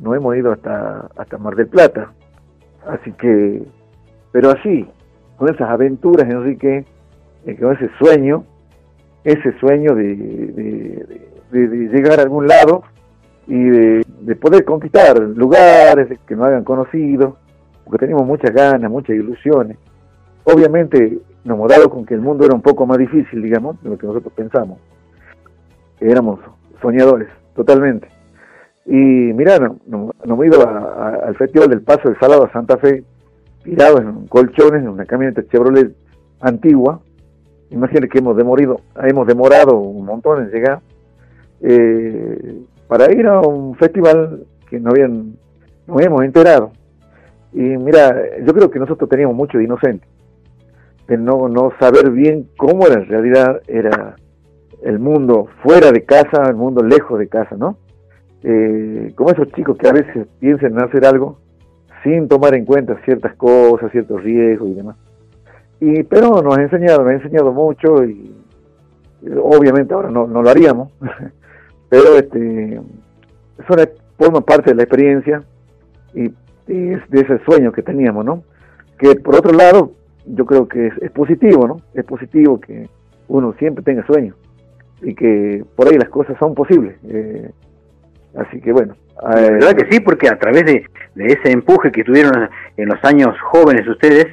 nos 0.00 0.16
hemos 0.16 0.36
ido 0.36 0.52
hasta, 0.52 1.08
hasta 1.16 1.38
Mar 1.38 1.56
del 1.56 1.68
Plata. 1.68 2.12
Así 2.86 3.12
que, 3.12 3.62
pero 4.30 4.50
así, 4.50 4.86
con 5.36 5.48
esas 5.48 5.70
aventuras, 5.70 6.28
Enrique, 6.28 6.84
eh, 7.46 7.56
con 7.56 7.72
ese 7.72 7.90
sueño, 7.98 8.44
ese 9.24 9.58
sueño 9.58 9.94
de, 9.94 11.30
llegar 11.50 12.20
a 12.20 12.22
algún 12.22 12.46
lado 12.46 12.82
y 13.46 13.62
de, 13.62 14.36
poder 14.40 14.64
conquistar 14.64 15.18
lugares 15.20 16.08
que 16.26 16.36
nos 16.36 16.46
hagan 16.46 16.64
conocido, 16.64 17.36
porque 17.84 18.06
tenemos 18.06 18.26
muchas 18.26 18.52
ganas, 18.52 18.90
muchas 18.90 19.16
ilusiones. 19.16 19.78
Obviamente 20.44 21.18
nos 21.44 21.68
dado 21.68 21.90
con 21.90 22.06
que 22.06 22.14
el 22.14 22.20
mundo 22.20 22.44
era 22.44 22.54
un 22.54 22.62
poco 22.62 22.86
más 22.86 22.98
difícil, 22.98 23.42
digamos, 23.42 23.82
de 23.82 23.90
lo 23.90 23.98
que 23.98 24.06
nosotros 24.06 24.32
pensamos. 24.34 24.78
Éramos 26.00 26.40
soñadores, 26.80 27.28
totalmente. 27.54 28.08
Y 28.86 28.96
mira, 28.96 29.58
nos 29.58 30.10
no, 30.24 30.44
ido 30.44 30.66
al 30.66 31.34
Festival 31.36 31.70
del 31.70 31.82
Paso 31.82 32.08
del 32.08 32.18
Salado 32.18 32.44
a 32.44 32.52
Santa 32.52 32.76
Fe, 32.78 33.02
tirados 33.62 34.00
en 34.00 34.26
colchones, 34.26 34.82
en 34.82 34.88
una 34.88 35.06
camioneta 35.06 35.42
Chevrolet 35.46 35.94
antigua. 36.40 37.00
Imagínense 37.74 38.08
que 38.08 38.18
hemos 38.18 38.36
demorado, 38.36 38.80
hemos 39.02 39.26
demorado 39.26 39.76
un 39.76 40.06
montón 40.06 40.44
en 40.44 40.50
llegar 40.50 40.80
eh, 41.60 42.62
para 42.86 43.12
ir 43.12 43.26
a 43.26 43.40
un 43.40 43.74
festival 43.74 44.44
que 44.70 44.78
no 44.78 44.90
habían, 44.90 45.34
no 45.88 45.94
habíamos 45.94 46.24
enterado. 46.24 46.70
Y 47.52 47.58
mira, 47.58 48.14
yo 48.44 48.54
creo 48.54 48.70
que 48.70 48.78
nosotros 48.78 49.10
teníamos 49.10 49.34
mucho 49.34 49.58
de 49.58 49.64
inocente, 49.64 50.06
de 51.08 51.18
no, 51.18 51.48
no 51.48 51.72
saber 51.80 52.10
bien 52.10 52.48
cómo 52.56 52.86
en 52.86 53.06
realidad 53.06 53.60
era 53.66 54.14
el 54.84 55.00
mundo 55.00 55.48
fuera 55.64 55.90
de 55.90 56.04
casa, 56.04 56.44
el 56.48 56.54
mundo 56.54 56.84
lejos 56.84 57.18
de 57.18 57.26
casa, 57.26 57.56
¿no? 57.56 57.76
Eh, 58.44 59.12
como 59.16 59.30
esos 59.30 59.48
chicos 59.52 59.76
que 59.78 59.88
a 59.88 59.92
veces 59.92 60.28
piensan 60.38 60.72
en 60.72 60.84
hacer 60.84 61.04
algo 61.06 61.38
sin 62.04 62.28
tomar 62.28 62.54
en 62.54 62.66
cuenta 62.66 63.00
ciertas 63.04 63.34
cosas, 63.34 63.90
ciertos 63.90 64.22
riesgos 64.22 64.68
y 64.68 64.74
demás. 64.74 64.96
Y, 65.84 66.02
pero 66.04 66.40
nos 66.40 66.56
ha 66.56 66.62
enseñado, 66.62 67.02
nos 67.02 67.08
ha 67.08 67.14
enseñado 67.14 67.52
mucho 67.52 68.02
y 68.04 68.34
obviamente 69.38 69.92
ahora 69.92 70.08
no, 70.08 70.26
no 70.26 70.40
lo 70.40 70.48
haríamos, 70.48 70.90
pero 71.90 72.16
este 72.16 72.80
eso 73.58 73.74
forma 74.16 74.40
parte 74.40 74.70
de 74.70 74.76
la 74.76 74.84
experiencia 74.84 75.42
y, 76.14 76.32
de 76.66 77.20
ese 77.20 77.38
sueño 77.44 77.70
que 77.72 77.82
teníamos, 77.82 78.24
¿no? 78.24 78.42
Que 78.98 79.16
por 79.16 79.36
otro 79.36 79.52
lado, 79.52 79.92
yo 80.24 80.46
creo 80.46 80.66
que 80.66 80.86
es, 80.86 81.10
positivo, 81.10 81.68
¿no? 81.68 81.76
Es 81.92 82.04
positivo 82.06 82.58
que 82.58 82.88
uno 83.28 83.54
siempre 83.58 83.84
tenga 83.84 84.06
sueños 84.06 84.34
y 85.02 85.14
que 85.14 85.62
por 85.76 85.88
ahí 85.88 85.98
las 85.98 86.08
cosas 86.08 86.38
son 86.38 86.54
posibles. 86.54 86.96
Eh, 87.06 87.50
así 88.38 88.58
que 88.62 88.72
bueno. 88.72 88.94
la 89.22 89.34
verdad 89.34 89.74
que 89.74 89.92
sí, 89.92 90.00
porque 90.00 90.28
a 90.28 90.38
través 90.38 90.64
de, 90.64 90.86
ese 91.16 91.52
empuje 91.52 91.92
que 91.92 92.04
tuvieron 92.04 92.48
en 92.78 92.88
los 92.88 93.04
años 93.04 93.38
jóvenes 93.42 93.86
ustedes, 93.86 94.26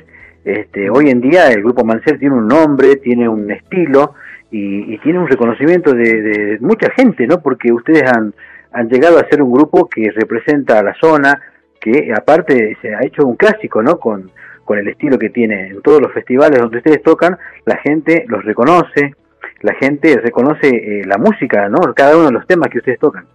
este, 0.43 0.89
hoy 0.89 1.10
en 1.10 1.21
día 1.21 1.50
el 1.50 1.62
grupo 1.62 1.86
Mansell 1.86 2.19
tiene 2.19 2.36
un 2.36 2.48
nombre, 2.48 2.95
tiene 2.95 3.29
un 3.29 3.50
estilo 3.51 4.15
y, 4.50 4.98
tiene 5.00 5.19
un 5.19 5.27
reconocimiento 5.27 5.93
de, 5.93 6.57
mucha 6.62 6.89
gente, 6.91 7.27
¿no? 7.27 7.41
Porque 7.41 7.71
ustedes 7.71 8.03
han, 8.12 8.33
han 8.74 8.89
llegado 8.89 9.19
a 9.19 9.27
ser 9.27 9.41
un 9.41 9.51
grupo 9.51 9.88
que 9.88 10.10
representa 10.12 10.79
a 10.79 10.83
la 10.83 10.93
zona, 10.95 11.39
que 11.79 12.12
aparte 12.15 12.77
se 12.81 12.93
ha 12.93 13.00
hecho 13.05 13.25
un 13.25 13.36
clásico, 13.36 13.81
¿no? 13.81 13.98
Con, 14.00 14.31
con 14.65 14.79
el 14.79 14.88
estilo 14.88 15.17
que 15.17 15.29
tiene 15.29 15.67
en 15.67 15.81
todos 15.81 16.01
los 16.01 16.12
festivales 16.12 16.60
donde 16.60 16.77
ustedes 16.77 17.01
tocan, 17.01 17.38
la 17.65 17.77
gente 17.77 18.25
los 18.27 18.43
reconoce, 18.43 19.15
la 19.62 19.74
gente 19.75 20.19
reconoce 20.21 20.67
eh, 20.67 21.03
la 21.05 21.17
música, 21.17 21.69
¿no? 21.69 21.93
Cada 21.93 22.17
uno 22.17 22.27
de 22.27 22.33
los 22.33 22.48
temas 22.48 22.69
que 22.69 22.79
ustedes 22.79 23.00
tocan. 23.00 23.25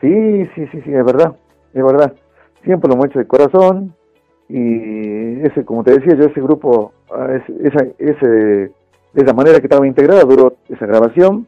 Sí, 0.00 0.48
sí, 0.54 0.66
sí, 0.72 0.80
sí, 0.84 0.94
es 0.94 1.04
verdad, 1.04 1.32
es 1.74 1.84
verdad. 1.84 2.12
Siempre 2.64 2.88
lo 2.88 2.94
hemos 2.94 3.06
hecho 3.06 3.18
de 3.18 3.26
corazón 3.26 3.94
y 4.54 5.46
ese, 5.46 5.64
como 5.64 5.82
te 5.82 5.92
decía 5.92 6.14
yo, 6.14 6.26
ese 6.26 6.42
grupo, 6.42 6.92
ah, 7.10 7.38
esa, 7.62 7.86
ese, 7.98 8.26
de 8.28 8.74
esa 9.14 9.32
manera 9.32 9.58
que 9.60 9.66
estaba 9.66 9.86
integrada, 9.86 10.24
duró 10.24 10.56
esa 10.68 10.84
grabación. 10.84 11.46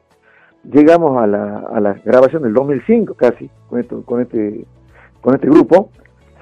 Llegamos 0.63 1.23
a 1.23 1.27
la, 1.27 1.59
a 1.71 1.81
la 1.81 1.93
grabación 2.03 2.45
del 2.45 2.55
2005 2.55 3.13
casi 3.13 3.51
con, 3.69 3.81
esto, 3.81 4.03
con, 4.07 4.23
este, 4.23 4.65
con 5.21 5.35
este 5.35 5.47
grupo, 5.49 5.91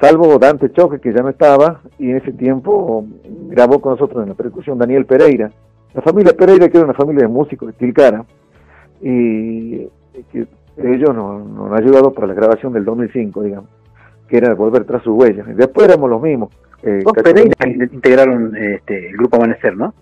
salvo 0.01 0.39
Dante 0.39 0.71
Choque 0.71 1.01
que 1.01 1.13
ya 1.13 1.23
no 1.23 1.31
estaba 1.31 1.81
y 1.99 2.11
en 2.11 2.19
ese 2.19 2.33
tiempo 2.33 3.07
grabó 3.49 3.81
con 3.81 3.95
nosotros 3.95 4.23
en 4.23 4.29
la 4.29 4.37
percusión 4.37 4.79
Daniel 4.79 5.05
Pereira. 5.05 5.51
La 5.95 6.03
familia 6.03 6.33
Pereira, 6.33 6.69
que 6.69 6.77
era 6.79 6.87
una 6.87 6.95
familia 6.95 7.23
de 7.23 7.29
músicos 7.29 7.67
de 7.67 7.73
Tilcara, 7.73 8.25
y 9.01 9.89
que 10.31 10.47
ellos 10.77 11.13
nos, 11.13 11.73
han 11.73 11.83
ayudado 11.83 12.13
para 12.13 12.29
la 12.29 12.35
grabación 12.35 12.73
del 12.73 12.85
2005, 12.85 13.43
digamos, 13.43 13.71
que 14.33 14.39
era 14.39 14.55
volver 14.55 14.85
tras 14.85 15.03
sus 15.03 15.15
huellas. 15.15 15.47
Después 15.55 15.87
éramos 15.87 16.09
los 16.09 16.23
mismos. 16.23 16.49
Eh, 16.83 17.03
dos 17.05 17.13
Pereiras 17.23 17.93
integraron 17.93 18.57
este, 18.57 19.11
el 19.11 19.17
grupo 19.19 19.37
Amanecer, 19.37 19.77
¿no? 19.77 19.93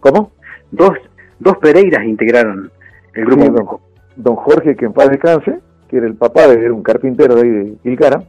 ¿Cómo? 0.00 0.32
Dos, 0.70 0.98
dos 1.38 1.56
Pereiras 1.56 2.04
integraron 2.04 2.70
el 3.14 3.24
grupo. 3.24 3.80
don, 4.16 4.36
Jorge, 4.36 4.76
que 4.76 4.84
en 4.84 4.92
paz 4.92 5.08
descanse, 5.08 5.60
que 5.88 5.96
era 5.96 6.06
el 6.06 6.14
papá 6.14 6.46
de 6.46 6.62
era 6.62 6.74
un 6.74 6.82
carpintero 6.82 7.36
de 7.36 7.40
ahí 7.40 7.48
de 7.48 7.76
Tilcara, 7.82 8.22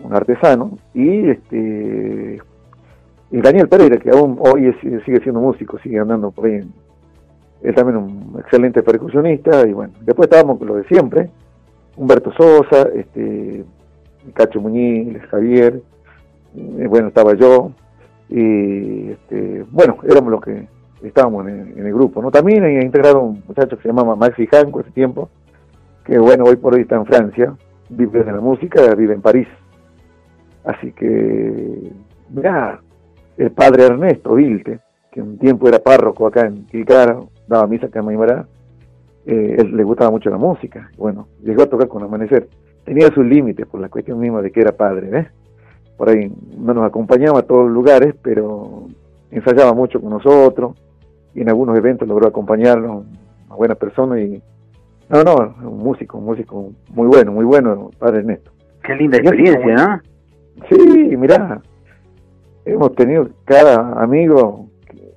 un 0.00 0.14
artesano, 0.14 0.78
y 0.94 1.28
este 1.28 2.40
y 3.32 3.40
Daniel 3.40 3.68
Pereira, 3.68 3.96
que 3.96 4.10
aún 4.10 4.38
hoy 4.38 4.72
sigue 4.80 5.20
siendo 5.24 5.40
músico, 5.40 5.80
sigue 5.80 5.98
andando 5.98 6.30
por 6.30 6.46
ahí. 6.46 6.62
Él 7.62 7.74
también 7.74 7.96
un 7.96 8.36
excelente 8.38 8.84
percusionista, 8.84 9.66
y 9.66 9.72
bueno, 9.72 9.92
después 10.02 10.28
estábamos 10.28 10.58
con 10.58 10.68
lo 10.68 10.76
de 10.76 10.84
siempre, 10.84 11.30
Humberto 11.96 12.30
Sosa, 12.34 12.88
este, 12.94 13.64
Cacho 14.32 14.60
Muñiz, 14.60 15.20
Javier, 15.30 15.80
eh, 16.56 16.86
bueno, 16.88 17.08
estaba 17.08 17.34
yo, 17.34 17.72
y 18.28 19.10
este, 19.10 19.64
bueno, 19.70 19.96
éramos 20.04 20.30
los 20.30 20.40
que 20.40 20.68
estábamos 21.02 21.46
en 21.46 21.74
el, 21.76 21.92
grupo, 21.92 22.20
¿no? 22.20 22.30
También 22.30 22.64
he 22.64 22.84
integrado 22.84 23.20
un 23.20 23.42
muchacho 23.46 23.76
que 23.76 23.82
se 23.82 23.88
llamaba 23.88 24.16
Maxi 24.16 24.46
Janco 24.46 24.80
ese 24.80 24.90
tiempo, 24.90 25.30
que 26.04 26.18
bueno, 26.18 26.44
hoy 26.44 26.56
por 26.56 26.74
hoy 26.74 26.82
está 26.82 26.96
en 26.96 27.06
Francia, 27.06 27.54
vive 27.88 28.24
de 28.24 28.32
la 28.32 28.40
música, 28.40 28.94
vive 28.94 29.14
en 29.14 29.22
París. 29.22 29.48
Así 30.64 30.92
que, 30.92 31.92
mira, 32.30 32.80
el 33.36 33.50
padre 33.52 33.84
Ernesto 33.84 34.34
Vilte, 34.34 34.80
que 35.10 35.22
un 35.22 35.38
tiempo 35.38 35.68
era 35.68 35.78
párroco 35.78 36.26
acá 36.26 36.46
en 36.46 36.66
Quilcara, 36.66 37.18
daba 37.46 37.66
misa 37.66 37.86
acá 37.86 38.00
en 38.00 38.06
Maimará, 38.06 38.46
eh, 39.26 39.56
él 39.58 39.76
le 39.76 39.84
gustaba 39.84 40.10
mucho 40.10 40.30
la 40.30 40.38
música, 40.38 40.90
bueno, 40.96 41.28
llegó 41.42 41.62
a 41.62 41.66
tocar 41.66 41.88
con 41.88 42.02
Amanecer. 42.02 42.48
Tenía 42.88 43.08
sus 43.08 43.26
límites 43.26 43.66
por 43.66 43.82
la 43.82 43.90
cuestión 43.90 44.18
misma 44.18 44.40
de 44.40 44.50
que 44.50 44.62
era 44.62 44.72
padre, 44.72 45.10
¿ves? 45.10 45.26
Por 45.98 46.08
ahí 46.08 46.32
no 46.56 46.72
nos 46.72 46.86
acompañaba 46.86 47.40
a 47.40 47.42
todos 47.42 47.64
los 47.66 47.72
lugares, 47.74 48.14
pero 48.22 48.86
ensayaba 49.30 49.74
mucho 49.74 50.00
con 50.00 50.08
nosotros 50.08 50.74
y 51.34 51.42
en 51.42 51.50
algunos 51.50 51.76
eventos 51.76 52.08
logró 52.08 52.28
acompañarnos, 52.28 53.04
una 53.46 53.56
buena 53.56 53.74
persona 53.74 54.18
y... 54.18 54.42
No, 55.10 55.22
no, 55.22 55.54
un 55.68 55.80
músico, 55.80 56.16
un 56.16 56.24
músico 56.24 56.72
muy 56.88 57.08
bueno, 57.08 57.30
muy 57.30 57.44
bueno, 57.44 57.90
padre 57.98 58.20
Ernesto. 58.20 58.52
Qué 58.82 58.94
linda 58.94 59.18
experiencia, 59.18 59.74
¿no? 59.76 60.00
Sí, 60.70 61.14
mirá, 61.14 61.60
hemos 62.64 62.94
tenido 62.94 63.28
cada 63.44 64.02
amigo, 64.02 64.66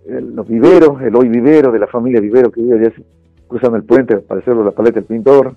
los 0.09 0.45
viveros, 0.45 1.01
el 1.03 1.15
hoy 1.15 1.29
vivero 1.29 1.71
de 1.71 1.79
la 1.79 1.87
familia 1.87 2.19
Vivero 2.19 2.51
que 2.51 2.63
vive 2.63 2.79
allá 2.79 2.93
cruzando 3.47 3.77
el 3.77 3.85
puente 3.85 4.17
para 4.17 4.41
hacerlo 4.41 4.61
la 4.65 4.71
paleta 4.71 4.95
del 4.95 5.05
pintor. 5.05 5.55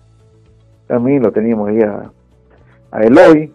También 0.86 1.22
lo 1.22 1.32
teníamos 1.32 1.68
ahí 1.68 1.80
a, 1.80 2.10
Eloy, 3.00 3.52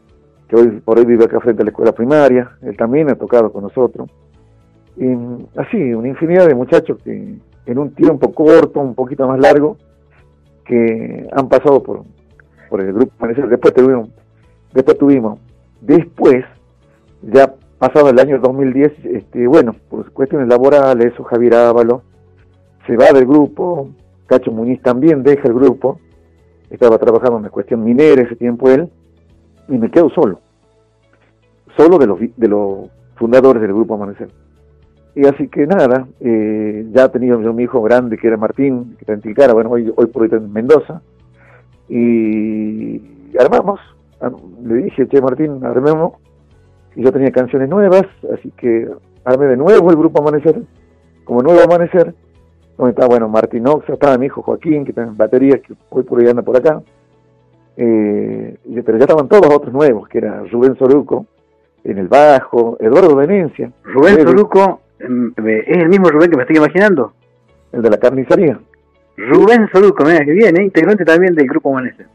que 0.48 0.56
hoy 0.56 0.68
por 0.84 1.00
hoy 1.00 1.06
vive 1.06 1.26
acá 1.26 1.40
frente 1.40 1.62
a 1.62 1.66
la 1.66 1.72
escuela 1.72 1.92
primaria. 1.92 2.52
Él 2.62 2.76
también 2.76 3.10
ha 3.10 3.16
tocado 3.16 3.52
con 3.52 3.64
nosotros. 3.64 4.10
Y 4.98 5.08
así, 5.56 5.94
una 5.94 6.10
infinidad 6.10 6.48
de 6.48 6.56
muchachos 6.56 6.98
que 7.04 7.38
en 7.66 7.78
un 7.78 7.92
tiempo 7.94 8.34
corto, 8.34 8.80
un 8.80 8.96
poquito 8.96 9.28
más 9.28 9.40
largo, 9.40 9.78
que 10.66 11.28
han 11.32 11.48
pasado 11.48 11.82
por, 11.82 12.04
por 12.70 12.82
el 12.82 12.94
grupo. 12.94 13.28
Después 13.28 13.74
tuvimos, 13.74 14.10
después 14.74 14.98
tuvimos, 14.98 15.40
después, 15.82 16.46
ya 17.22 17.54
pasado 17.78 18.10
el 18.10 18.20
año 18.20 18.40
2010, 18.40 19.06
este, 19.06 19.48
bueno, 19.48 19.76
por 19.90 20.12
cuestiones 20.12 20.48
laborales, 20.48 21.14
Javier 21.30 21.56
Ávalo 21.56 22.04
se 22.86 22.98
va 22.98 23.12
del 23.14 23.26
grupo, 23.26 23.90
Cacho 24.26 24.52
Muñiz 24.52 24.82
también 24.82 25.24
deja 25.24 25.48
el 25.48 25.54
grupo, 25.54 26.00
estaba 26.70 26.98
trabajando 26.98 27.40
en 27.40 27.50
cuestión 27.50 27.84
minera 27.84 28.22
ese 28.22 28.36
tiempo 28.36 28.70
él, 28.70 28.90
y 29.68 29.78
me 29.78 29.90
quedo 29.92 30.10
solo, 30.10 30.40
solo 31.78 31.98
de 31.98 32.08
los, 32.08 32.20
de 32.20 32.48
los 32.48 32.90
fundadores 33.16 33.62
del 33.62 33.74
grupo 33.74 33.96
Amanecer. 33.96 34.30
Y 35.16 35.26
así 35.26 35.48
que 35.48 35.66
nada, 35.68 36.08
eh, 36.20 36.88
ya 36.92 37.10
tenía 37.10 37.40
yo 37.40 37.54
mi 37.54 37.64
hijo 37.64 37.82
grande 37.82 38.18
que 38.18 38.28
era 38.28 38.38
Martín, 38.38 38.96
que 38.96 39.02
está 39.02 39.14
en 39.14 39.22
Tilcara, 39.22 39.54
bueno, 39.54 39.72
hoy, 39.72 39.92
hoy 39.96 40.06
por 40.08 40.22
hoy 40.22 40.28
está 40.28 40.38
en 40.38 40.52
Mendoza, 40.52 41.02
y 41.90 43.02
armamos, 43.38 43.80
le 44.64 44.76
dije, 44.76 45.08
che 45.08 45.22
Martín, 45.22 45.64
armemos 45.64 46.14
y 46.96 47.04
yo 47.04 47.12
tenía 47.12 47.32
canciones 47.32 47.70
nuevas, 47.70 48.06
así 48.34 48.52
que 48.52 48.88
armé 49.26 49.48
de 49.48 49.58
nuevo 49.58 49.90
el 49.90 49.98
grupo 49.98 50.22
Amanecer, 50.22 50.62
como 51.24 51.42
nuevo 51.42 51.62
Amanecer, 51.62 52.14
donde 52.80 52.92
estaba, 52.92 53.10
bueno, 53.10 53.28
Martín 53.28 53.68
Oxa, 53.68 53.94
estaba 53.94 54.18
mi 54.18 54.28
hijo 54.28 54.42
Joaquín, 54.42 54.86
que 54.86 54.92
está 54.92 55.04
en 55.04 55.18
batería, 55.18 55.60
que 55.60 55.74
hoy 55.90 56.04
por 56.04 56.18
ahí 56.18 56.30
anda 56.30 56.42
por 56.44 56.56
acá, 56.56 56.82
eh, 57.76 58.58
pero 58.86 58.98
ya 58.98 59.04
estaban 59.04 59.28
todos 59.28 59.54
otros 59.54 59.74
nuevos, 59.74 60.08
que 60.08 60.20
era 60.20 60.44
Rubén 60.50 60.78
Soruco, 60.78 61.26
en 61.84 61.98
el 61.98 62.08
bajo, 62.08 62.78
Eduardo 62.80 63.18
Venencia. 63.18 63.70
Rubén 63.84 64.26
Soruco, 64.26 64.80
em, 64.98 65.34
¿es 65.36 65.78
el 65.78 65.90
mismo 65.90 66.10
Rubén 66.10 66.32
que 66.32 66.38
me 66.38 66.44
estoy 66.44 66.56
imaginando? 66.56 67.12
El 67.74 67.82
de 67.82 67.90
la 67.90 67.98
carnicería. 67.98 68.58
Rubén 69.18 69.68
Soruco, 69.74 70.06
mira 70.06 70.24
que 70.24 70.32
bien, 70.32 70.58
¿eh? 70.58 70.64
integrante 70.64 71.04
también 71.04 71.36
del 71.36 71.48
grupo 71.50 71.72
Amanecer. 71.72 72.08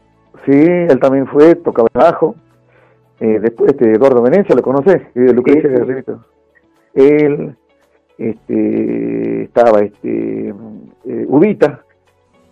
Sí, 0.47 0.51
él 0.51 0.99
también 0.99 1.27
fue, 1.27 1.53
tocaba 1.53 1.87
el 1.93 2.01
bajo. 2.01 2.35
Eh, 3.19 3.39
después 3.39 3.71
este 3.71 3.91
Eduardo 3.91 4.23
Venecia, 4.23 4.55
¿lo 4.55 4.63
conoces? 4.63 5.13
De 5.13 5.31
Lucrecia 5.31 5.69
Él, 6.95 7.55
este, 8.17 9.43
estaba 9.43 9.79
este, 9.81 10.49
eh, 10.49 11.25
Ubita, 11.27 11.83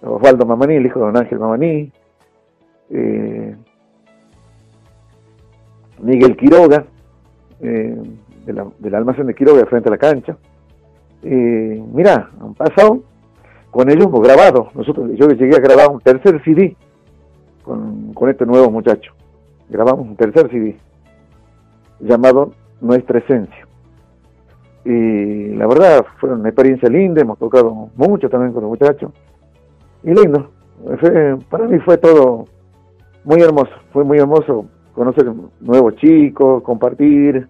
Osvaldo 0.02 0.46
Mamaní, 0.46 0.76
el 0.76 0.86
hijo 0.86 1.00
de 1.00 1.06
don 1.06 1.18
Ángel 1.18 1.40
Mamaní, 1.40 1.92
eh, 2.90 3.56
Miguel 6.02 6.36
Quiroga, 6.36 6.86
eh, 7.62 7.98
del 8.46 8.96
almacén 8.96 9.28
de 9.28 9.36
Quiroga 9.36 9.66
frente 9.66 9.90
a 9.90 9.92
la 9.92 9.98
cancha. 9.98 10.38
Mira, 11.22 12.30
han 12.42 12.54
pasado 12.54 13.02
con 13.72 13.90
ellos 13.90 14.08
hemos 14.08 14.22
grabado. 14.22 14.70
Nosotros, 14.76 15.12
yo 15.16 15.30
llegué 15.30 15.56
a 15.56 15.62
grabar 15.62 15.90
un 15.90 16.02
tercer 16.02 16.42
CD 16.44 16.76
con, 17.64 18.14
con 18.14 18.30
este 18.30 18.46
nuevo 18.46 18.70
muchacho 18.70 19.14
grabamos 19.74 20.08
un 20.08 20.16
tercer 20.16 20.50
CD 20.50 20.78
llamado 22.00 22.54
Nuestra 22.80 23.20
Esencia. 23.20 23.68
Y 24.86 25.50
la 25.56 25.68
verdad 25.68 26.06
fue 26.20 26.34
una 26.34 26.50
experiencia 26.50 26.90
linda, 26.90 27.22
hemos 27.22 27.40
tocado 27.40 27.90
mucho 27.96 28.30
también 28.30 28.54
con 28.54 28.64
los 28.64 28.72
muchachos. 28.72 29.12
Y 30.04 30.14
lindo, 30.14 30.52
para 31.50 31.68
mí 31.68 31.80
fue 31.80 31.98
todo 31.98 32.46
muy 33.24 33.42
hermoso, 33.42 33.72
fue 33.92 34.04
muy 34.04 34.18
hermoso 34.18 34.66
conocer 34.94 35.32
nuevos 35.62 35.96
chicos, 35.96 36.62
compartir, 36.64 37.48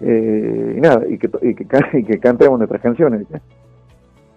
eh, 0.00 0.74
y 0.76 0.80
nada, 0.80 1.06
y 1.08 1.18
que, 1.18 1.30
y 1.42 1.54
que, 1.54 1.66
y 1.98 2.04
que 2.04 2.18
cantemos 2.18 2.58
nuestras 2.58 2.80
canciones. 2.80 3.26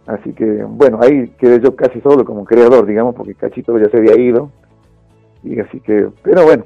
Así 0.05 0.33
que, 0.33 0.63
bueno, 0.63 0.99
ahí 1.01 1.29
quedé 1.37 1.61
yo 1.61 1.75
casi 1.75 2.01
solo 2.01 2.25
como 2.25 2.43
creador, 2.43 2.85
digamos, 2.85 3.15
porque 3.15 3.35
Cachito 3.35 3.77
ya 3.77 3.89
se 3.89 3.97
había 3.97 4.19
ido. 4.19 4.51
Y 5.43 5.59
así 5.59 5.79
que, 5.79 6.09
pero 6.21 6.43
bueno, 6.43 6.65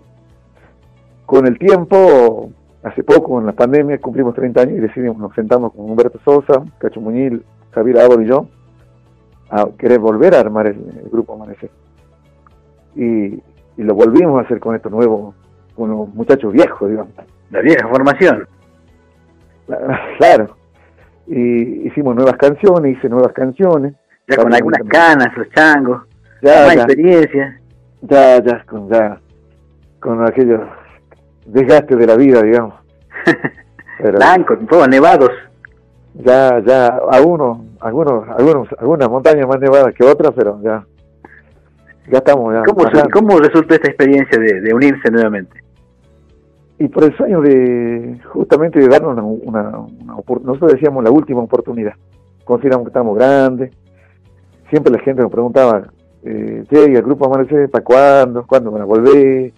con 1.25 1.45
el 1.45 1.59
tiempo, 1.59 2.49
hace 2.87 3.03
poco, 3.03 3.39
en 3.39 3.45
la 3.45 3.53
pandemia, 3.53 3.99
cumplimos 3.99 4.35
30 4.35 4.61
años 4.61 4.77
y 4.77 4.81
decidimos, 4.81 5.17
nos 5.17 5.33
sentamos 5.33 5.73
con 5.73 5.89
Humberto 5.89 6.19
Sosa, 6.23 6.63
Cacho 6.79 7.01
Muñil, 7.01 7.43
Javier 7.71 7.99
Ábor 7.99 8.21
y 8.23 8.27
yo, 8.27 8.47
a 9.49 9.67
querer 9.77 9.99
volver 9.99 10.35
a 10.35 10.39
armar 10.39 10.67
el, 10.67 10.77
grupo 11.11 11.33
Amanecer. 11.33 11.69
Y, 12.95 13.41
lo 13.77 13.93
volvimos 13.93 14.39
a 14.39 14.45
hacer 14.45 14.59
con 14.59 14.75
estos 14.75 14.91
nuevos, 14.91 15.35
con 15.75 15.91
los 15.91 16.09
muchachos 16.09 16.51
viejos, 16.51 16.89
digamos. 16.89 17.13
La 17.51 17.61
vieja 17.61 17.87
formación. 17.87 18.47
Claro. 20.17 20.57
Y 21.27 21.87
hicimos 21.87 22.15
nuevas 22.15 22.37
canciones, 22.37 22.97
hice 22.97 23.07
nuevas 23.07 23.33
canciones. 23.33 23.93
Ya 24.27 24.37
con 24.37 24.51
algunas 24.51 24.81
canas, 24.89 25.27
los 25.37 25.47
changos, 25.51 26.01
ya, 26.41 26.65
más 26.65 26.75
experiencia. 26.75 27.61
Ya, 28.01 28.43
ya, 28.43 28.63
con, 28.65 28.89
ya, 28.89 29.19
con 29.99 30.25
aquellos 30.27 30.61
desgaste 31.47 31.95
de 31.95 32.05
la 32.05 32.15
vida, 32.15 32.41
digamos. 32.41 32.75
Blanco, 33.99 34.57
todos 34.69 34.87
nevados. 34.87 35.31
Ya, 36.13 36.59
ya, 36.65 36.99
algunos, 37.09 37.59
algunos, 37.79 38.27
algunos, 38.29 38.67
algunas 38.79 39.09
montañas 39.09 39.47
más 39.47 39.59
nevadas 39.59 39.93
que 39.93 40.03
otras, 40.03 40.33
pero 40.35 40.59
ya, 40.61 40.85
ya 42.11 42.17
estamos. 42.17 42.53
Ya 42.53 42.63
¿Cómo, 42.63 42.89
¿Cómo 43.11 43.39
resultó 43.39 43.75
esta 43.75 43.87
experiencia 43.87 44.39
de, 44.39 44.61
de, 44.61 44.73
unirse 44.73 45.11
nuevamente? 45.11 45.63
Y 46.79 46.87
por 46.87 47.03
el 47.03 47.15
sueño 47.17 47.41
de, 47.41 48.19
justamente 48.25 48.79
de 48.79 48.87
darnos 48.87 49.17
una, 49.17 49.23
una, 49.23 49.87
nosotros 50.43 50.73
decíamos 50.73 51.03
la 51.03 51.11
última 51.11 51.41
oportunidad. 51.41 51.93
Consideramos 52.45 52.85
que 52.85 52.89
estamos 52.89 53.15
grandes. 53.15 53.71
Siempre 54.69 54.91
la 54.91 54.99
gente 54.99 55.21
nos 55.21 55.31
preguntaba, 55.31 55.87
eh, 56.23 56.63
el 56.69 57.01
grupo 57.03 57.25
Amanecer, 57.25 57.69
¿para 57.69 57.83
cuándo? 57.83 58.45
¿Cuándo 58.45 58.71
van 58.71 58.81
a 58.81 58.85
volver? 58.85 59.53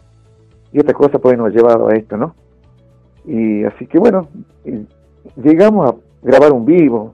Y 0.72 0.80
estas 0.80 0.96
cosas 0.96 1.22
nos 1.24 1.48
han 1.48 1.52
llevado 1.52 1.90
a 1.90 1.94
esto, 1.94 2.18
¿no? 2.18 2.36
Y 3.26 3.64
así 3.64 3.88
que 3.88 4.00
bueno, 4.00 4.28
llegamos 5.36 5.92
a 5.92 5.96
grabar 6.22 6.52
un 6.52 6.66
vivo, 6.66 7.14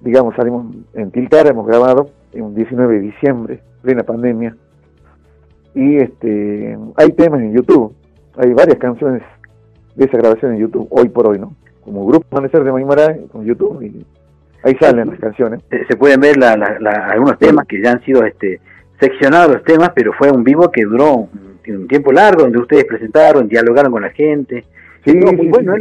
digamos, 0.00 0.34
salimos 0.34 0.74
en 0.94 1.10
Tilcara, 1.10 1.50
hemos 1.50 1.66
grabado 1.66 2.10
un 2.34 2.54
19 2.54 2.94
de 2.94 3.00
diciembre, 3.00 3.60
plena 3.82 4.02
pandemia, 4.02 4.56
y 5.74 5.96
este 5.96 6.78
hay 6.96 7.12
temas 7.12 7.40
en 7.40 7.54
YouTube, 7.54 7.94
hay 8.36 8.52
varias 8.52 8.78
canciones 8.78 9.22
de 9.94 10.04
esa 10.04 10.18
grabación 10.18 10.54
en 10.54 10.60
YouTube, 10.60 10.88
hoy 10.90 11.08
por 11.08 11.26
hoy, 11.26 11.38
¿no? 11.38 11.54
Como 11.84 12.06
Grupo 12.06 12.26
Amanecer 12.30 12.64
de 12.64 12.72
Maimara 12.72 13.16
con 13.30 13.44
YouTube, 13.44 13.82
y 13.82 14.04
ahí 14.62 14.74
salen 14.80 15.10
las 15.10 15.20
canciones. 15.20 15.62
Se 15.88 15.96
pueden 15.96 16.20
ver 16.20 16.36
la, 16.36 16.52
algunos 17.10 17.38
temas 17.38 17.66
que 17.66 17.82
ya 17.82 17.92
han 17.92 18.02
sido 18.02 18.24
este 18.24 18.60
seccionados 19.00 19.54
los 19.54 19.64
temas, 19.64 19.90
pero 19.94 20.12
fue 20.12 20.30
un 20.30 20.44
vivo 20.44 20.70
que 20.70 20.84
duró 20.84 21.28
un, 21.68 21.88
tiempo 21.88 22.12
largo, 22.12 22.42
donde 22.42 22.58
ustedes 22.58 22.84
presentaron, 22.84 23.48
dialogaron 23.48 23.92
con 23.92 24.02
la 24.02 24.10
gente. 24.10 24.64
Sí, 25.04 25.14
muy 25.14 25.48
bueno, 25.48 25.74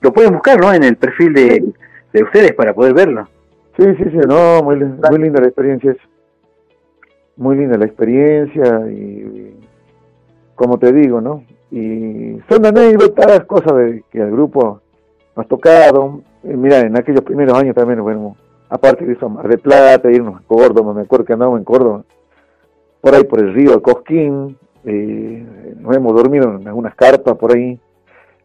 lo 0.00 0.12
pueden 0.12 0.32
buscar, 0.32 0.60
¿no? 0.60 0.72
En 0.72 0.84
el 0.84 0.96
perfil 0.96 1.32
de, 1.32 1.64
de 2.12 2.22
ustedes 2.22 2.52
para 2.52 2.74
poder 2.74 2.94
verlo. 2.94 3.28
Sí, 3.76 3.84
sí, 3.96 4.04
sí, 4.04 4.18
no, 4.28 4.62
muy, 4.62 4.76
muy 4.76 5.18
linda 5.18 5.40
la 5.40 5.48
experiencia. 5.48 5.96
Muy 7.36 7.56
linda 7.56 7.78
la 7.78 7.86
experiencia 7.86 8.80
y, 8.90 9.56
como 10.54 10.78
te 10.78 10.92
digo, 10.92 11.20
¿no? 11.20 11.44
Y 11.70 12.38
son 12.50 12.66
anécdotas, 12.66 13.44
cosas 13.46 13.74
de, 13.76 14.04
que 14.10 14.20
el 14.20 14.30
grupo 14.30 14.82
nos 15.34 15.46
ha 15.46 15.48
tocado. 15.48 16.20
mira, 16.42 16.80
en 16.80 16.96
aquellos 16.96 17.22
primeros 17.22 17.56
años 17.58 17.74
también, 17.74 18.02
bueno, 18.02 18.36
aparte 18.68 19.06
de 19.06 19.14
eso, 19.14 19.28
Mar 19.30 19.48
de 19.48 19.56
Plata, 19.56 20.10
irnos 20.10 20.40
a 20.40 20.46
Córdoba, 20.46 20.92
me 20.92 21.02
acuerdo 21.02 21.24
que 21.24 21.32
andábamos 21.32 21.60
en 21.60 21.64
Córdoba, 21.64 22.04
por 23.00 23.14
ahí 23.14 23.24
por 23.24 23.40
el 23.40 23.54
río, 23.54 23.74
el 23.74 23.82
Cosquín, 23.82 24.58
eh, 24.84 25.46
nos 25.78 25.96
hemos 25.96 26.14
dormido 26.14 26.56
en 26.56 26.66
algunas 26.66 26.94
carpas 26.94 27.36
por 27.36 27.54
ahí, 27.54 27.78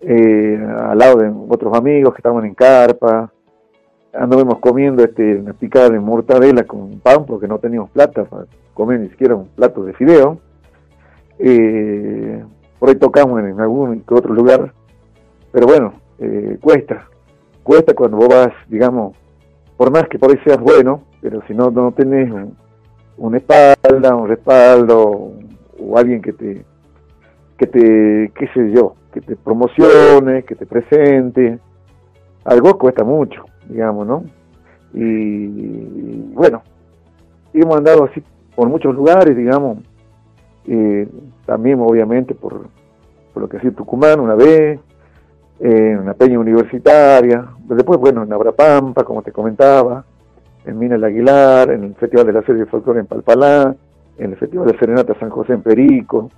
eh, 0.02 0.60
al 0.80 0.97
lado 0.97 1.17
de 1.17 1.32
otros 1.50 1.76
amigos 1.76 2.13
que 2.13 2.19
estaban 2.19 2.45
en 2.45 2.54
carpa, 2.54 3.32
anduvimos 4.13 4.60
comiendo 4.60 5.04
este, 5.04 5.36
una 5.36 5.54
picada 5.54 5.89
de 5.89 6.00
mortadela 6.00 6.63
con 6.63 7.00
pan 7.00 7.26
porque 7.26 7.47
no 7.47 7.60
teníamos 7.60 7.89
plata 7.91 8.26
para 8.26 8.45
comer 8.73 9.00
ni 9.00 9.10
siquiera 9.10 9.36
un 9.36 9.47
plato 9.47 9.84
de 9.84 9.93
fideo. 9.93 10.39
Eh, 11.39 12.43
por 12.80 12.89
ahí 12.89 12.95
tocamos 12.95 13.39
en, 13.39 13.60
algún 13.60 14.04
otro 14.10 14.34
lugar, 14.34 14.73
pero 15.52 15.67
bueno, 15.67 15.93
eh, 16.19 16.58
cuesta, 16.62 17.08
cuesta 17.63 17.93
cuando 17.93 18.17
vos 18.17 18.28
vas, 18.28 18.54
digamos, 18.67 19.15
por 19.76 19.91
más 19.91 20.08
que 20.08 20.19
por 20.19 20.32
ahí 20.32 20.38
seas 20.43 20.60
bueno, 20.60 21.04
pero 21.21 21.41
si 21.47 21.54
no, 21.54 21.69
no 21.71 21.91
tenés 21.91 22.32
una 23.17 23.38
espalda, 23.38 24.15
un 24.15 24.28
respaldo, 24.28 25.32
o 25.79 25.97
alguien 25.97 26.21
que 26.21 26.33
te, 26.33 26.65
que 27.57 27.67
te, 27.67 28.31
qué 28.35 28.47
sé 28.53 28.71
yo, 28.71 28.95
que 29.13 29.21
te 29.21 29.35
promocione, 29.35 30.43
que 30.43 30.55
te 30.55 30.65
presente, 30.65 31.59
algo 32.45 32.77
cuesta 32.77 33.03
mucho, 33.03 33.43
digamos, 33.67 34.07
¿no? 34.07 34.23
Y, 34.93 36.33
bueno, 36.33 36.61
hemos 37.53 37.77
andado 37.77 38.05
así 38.05 38.23
por 38.55 38.69
muchos 38.69 38.95
lugares, 38.95 39.35
digamos, 39.35 39.79
también 41.45 41.79
obviamente 41.79 42.35
por, 42.35 42.67
por 43.33 43.43
lo 43.43 43.49
que 43.49 43.57
ha 43.57 43.71
Tucumán 43.71 44.19
una 44.19 44.35
vez, 44.35 44.79
en 45.59 45.99
una 45.99 46.13
peña 46.13 46.39
universitaria, 46.39 47.45
después, 47.67 47.99
bueno, 47.99 48.23
en 48.23 48.31
Abrapampa, 48.31 49.03
como 49.03 49.23
te 49.23 49.31
comentaba, 49.31 50.05
en 50.65 50.77
Mina 50.77 50.95
del 50.95 51.05
Aguilar, 51.05 51.71
en 51.71 51.83
el 51.85 51.95
Festival 51.95 52.27
de 52.27 52.33
la 52.33 52.41
Serie 52.43 52.63
de 52.63 52.69
Folclore 52.69 52.99
en 52.99 53.07
Palpalá, 53.07 53.75
en 54.17 54.32
el 54.32 54.38
Festival 54.38 54.67
de 54.67 54.77
Serenata 54.77 55.17
San 55.19 55.30
José 55.30 55.53
en 55.53 55.62
Perico, 55.62 56.32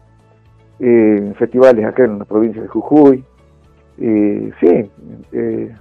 en 0.80 1.36
festivales 1.36 1.86
acá 1.86 2.06
en 2.06 2.20
la 2.20 2.26
provincia 2.26 2.62
de 2.62 2.68
Jujuy. 2.68 3.24
sí, 3.98 4.92
eh, 5.32 5.76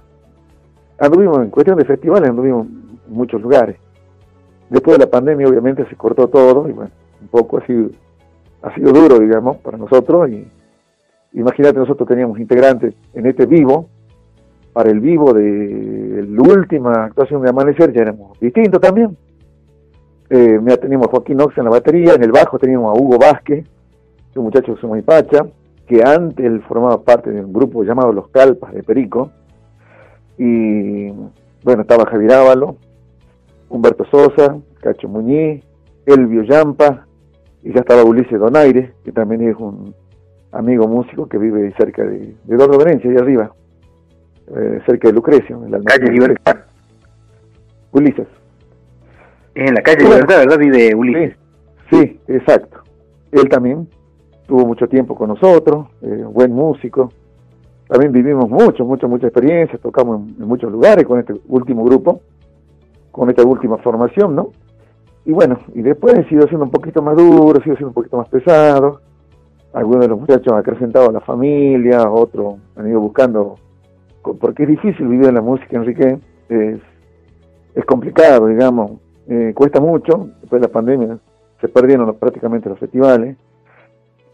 anduvimos 0.99 1.39
en 1.39 1.49
cuestión 1.49 1.77
de 1.77 1.85
festivales, 1.85 2.29
anduvimos 2.29 2.67
en 2.67 3.13
muchos 3.13 3.41
lugares. 3.41 3.77
Después 4.69 4.97
de 4.97 5.05
la 5.05 5.11
pandemia 5.11 5.47
obviamente 5.47 5.85
se 5.87 5.95
cortó 5.95 6.27
todo 6.27 6.67
y 6.69 6.73
bueno, 6.73 6.91
un 7.21 7.27
poco 7.29 7.57
ha 7.57 7.65
sido, 7.65 7.89
ha 8.61 8.73
sido 8.75 8.91
duro, 8.91 9.19
digamos, 9.19 9.57
para 9.57 9.77
nosotros. 9.77 10.29
Y 10.29 10.47
imagínate, 11.33 11.79
nosotros 11.79 12.07
teníamos 12.07 12.39
integrantes 12.39 12.93
en 13.13 13.25
este 13.25 13.45
vivo, 13.45 13.89
para 14.73 14.91
el 14.91 14.99
vivo 14.99 15.33
de 15.33 16.25
la 16.29 16.41
última 16.41 17.05
actuación 17.05 17.41
de 17.41 17.49
Amanecer 17.49 17.91
ya 17.91 18.01
éramos 18.01 18.39
distintos 18.39 18.79
también. 18.79 19.17
Eh, 20.29 20.59
teníamos 20.79 21.07
a 21.07 21.11
Joaquín 21.11 21.41
Ox 21.41 21.57
en 21.57 21.63
la 21.63 21.71
batería, 21.71 22.13
en 22.13 22.23
el 22.23 22.31
bajo 22.31 22.59
teníamos 22.59 22.95
a 22.95 23.01
Hugo 23.01 23.17
Vázquez, 23.17 23.65
un 24.35 24.43
muchacho 24.43 24.75
que 24.75 24.81
somos 24.81 25.01
Pacha, 25.03 25.45
que 25.87 26.03
antes 26.03 26.45
él 26.45 26.61
formaba 26.61 27.01
parte 27.01 27.31
de 27.31 27.43
un 27.43 27.51
grupo 27.51 27.83
llamado 27.83 28.13
Los 28.13 28.29
Calpas 28.29 28.73
de 28.73 28.83
Perico, 28.83 29.31
y 30.37 31.09
bueno, 31.63 31.81
estaba 31.81 32.05
Javier 32.05 32.33
Ávalo, 32.33 32.77
Humberto 33.69 34.05
Sosa, 34.05 34.57
Cacho 34.81 35.09
Muñiz, 35.09 35.63
Elvio 36.05 36.43
Yampa, 36.43 37.05
y 37.63 37.73
ya 37.73 37.81
estaba 37.81 38.03
Ulises 38.03 38.39
Donaire, 38.39 38.93
que 39.03 39.11
también 39.11 39.41
es 39.49 39.55
un 39.57 39.93
amigo 40.51 40.87
músico 40.87 41.27
que 41.27 41.37
vive 41.37 41.73
cerca 41.77 42.03
de, 42.03 42.35
de 42.43 42.55
Eduardo 42.55 42.77
Venencia, 42.77 43.09
ahí 43.09 43.17
arriba, 43.17 43.51
eh, 44.55 44.79
cerca 44.85 45.07
de 45.09 45.13
Lucrecio, 45.13 45.63
en 45.65 45.71
la 45.71 45.81
calle 45.81 46.11
Libertad. 46.11 46.57
Ulises. 47.91 48.27
En 49.67 49.75
la 49.75 49.81
calle 49.81 50.03
Libertad, 50.03 50.39
¿verdad? 50.39 50.57
Vive 50.57 50.95
Ulises. 50.95 51.35
Sí, 51.89 52.19
exacto. 52.27 52.81
Él 53.31 53.49
también 53.49 53.87
tuvo 54.47 54.65
mucho 54.65 54.87
tiempo 54.87 55.15
con 55.15 55.29
nosotros, 55.29 55.87
eh, 56.01 56.23
buen 56.27 56.51
músico, 56.51 57.11
también 57.87 58.11
vivimos 58.11 58.47
mucho, 58.49 58.85
mucho, 58.85 59.07
mucha 59.07 59.27
experiencia, 59.27 59.79
tocamos 59.79 60.21
en, 60.37 60.47
muchos 60.47 60.71
lugares 60.71 61.05
con 61.05 61.19
este 61.19 61.33
último 61.47 61.83
grupo, 61.83 62.21
con 63.11 63.29
esta 63.29 63.43
última 63.43 63.77
formación, 63.79 64.35
¿no? 64.35 64.51
Y 65.25 65.31
bueno, 65.31 65.59
y 65.73 65.81
después 65.81 66.17
he 66.17 66.23
sido 66.29 66.47
siendo 66.47 66.65
un 66.65 66.71
poquito 66.71 67.01
más 67.01 67.17
duro, 67.17 67.59
he 67.59 67.63
sido 67.63 67.75
siendo 67.75 67.87
un 67.87 67.93
poquito 67.93 68.17
más 68.17 68.29
pesado. 68.29 69.01
Algunos 69.73 70.01
de 70.01 70.07
los 70.07 70.19
muchachos 70.19 70.53
han 70.53 70.59
acrecentado 70.59 71.09
a 71.09 71.13
la 71.13 71.19
familia, 71.19 72.09
otros 72.09 72.55
han 72.75 72.87
ido 72.87 72.99
buscando, 72.99 73.55
porque 74.39 74.63
es 74.63 74.69
difícil 74.69 75.07
vivir 75.07 75.27
en 75.27 75.35
la 75.35 75.41
música, 75.41 75.77
Enrique, 75.77 76.19
es, 76.49 76.79
es 77.73 77.85
complicado, 77.85 78.47
digamos, 78.47 78.91
eh, 79.29 79.53
cuesta 79.53 79.79
mucho, 79.79 80.29
después 80.41 80.61
de 80.61 80.67
la 80.67 80.73
pandemia 80.73 81.19
se 81.61 81.67
perdieron 81.67 82.15
prácticamente 82.15 82.69
los 82.69 82.79
festivales, 82.79 83.37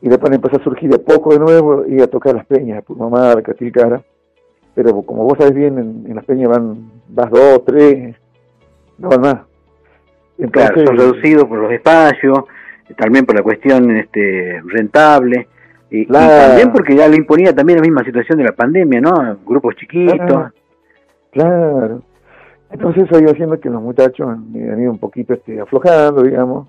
y 0.02 0.10
después 0.10 0.32
empezó 0.34 0.58
a 0.58 0.64
surgir 0.64 0.90
de 0.90 1.00
poco 1.00 1.34
de 1.34 1.40
nuevo 1.40 1.86
y 1.88 2.02
a 2.02 2.08
tocar 2.08 2.36
las 2.36 2.46
peñas, 2.46 2.84
Purmamarca, 2.84 3.52
Catilcara, 3.52 4.02
pero 4.74 5.02
como 5.02 5.24
vos 5.24 5.38
sabés 5.38 5.54
bien, 5.54 5.78
en, 6.08 6.16
las 6.16 6.24
peñas 6.26 6.50
van, 6.50 6.92
vas 7.10 7.32
dos, 7.32 7.66
tres, 7.66 8.16
no 8.98 9.10
van 9.10 9.22
más. 9.22 9.38
Entonces, 10.38 10.72
claro, 10.72 10.88
son 10.88 10.98
reducidos 10.98 11.46
por 11.46 11.58
los 11.58 11.72
espacios, 11.72 12.40
también 12.98 13.26
por 13.26 13.36
la 13.36 13.42
cuestión 13.42 13.90
este, 13.98 14.62
rentable, 14.66 15.48
y, 15.90 16.06
también 16.06 16.72
porque 16.72 16.96
ya 16.96 17.08
le 17.08 17.18
imponía 17.18 17.54
también 17.54 17.80
la 17.80 17.84
misma 17.84 18.04
situación 18.04 18.38
de 18.38 18.44
la 18.44 18.52
pandemia, 18.52 19.02
¿no? 19.02 19.38
Grupos 19.46 19.76
chiquitos. 19.76 20.52
Claro. 21.32 22.02
Entonces 22.72 23.04
eso 23.04 23.20
iba 23.20 23.32
haciendo 23.32 23.60
que 23.60 23.70
los 23.70 23.82
muchachos 23.82 24.28
han, 24.28 24.54
ido 24.54 24.92
un 24.92 24.98
poquito 24.98 25.34
este, 25.34 25.60
aflojando, 25.60 26.24
digamos, 26.24 26.68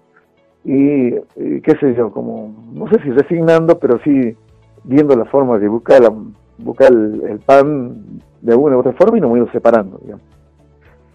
y, 0.64 1.12
qué 1.60 1.76
sé 1.80 1.94
yo, 1.94 2.10
como, 2.10 2.54
no 2.72 2.88
sé 2.88 3.00
si 3.02 3.10
resignando, 3.10 3.78
pero 3.78 3.98
sí 4.02 4.36
viendo 4.84 5.16
la 5.16 5.24
forma 5.26 5.58
de 5.58 5.68
buscar, 5.68 6.02
la, 6.02 6.12
buscar 6.58 6.92
el, 6.92 7.40
pan 7.44 8.20
de 8.40 8.52
alguna 8.52 8.76
u 8.76 8.80
otra 8.80 8.92
forma 8.92 9.18
y 9.18 9.20
nos 9.20 9.28
hemos 9.28 9.38
ido 9.38 9.52
separando, 9.52 9.98
digamos. 10.02 10.24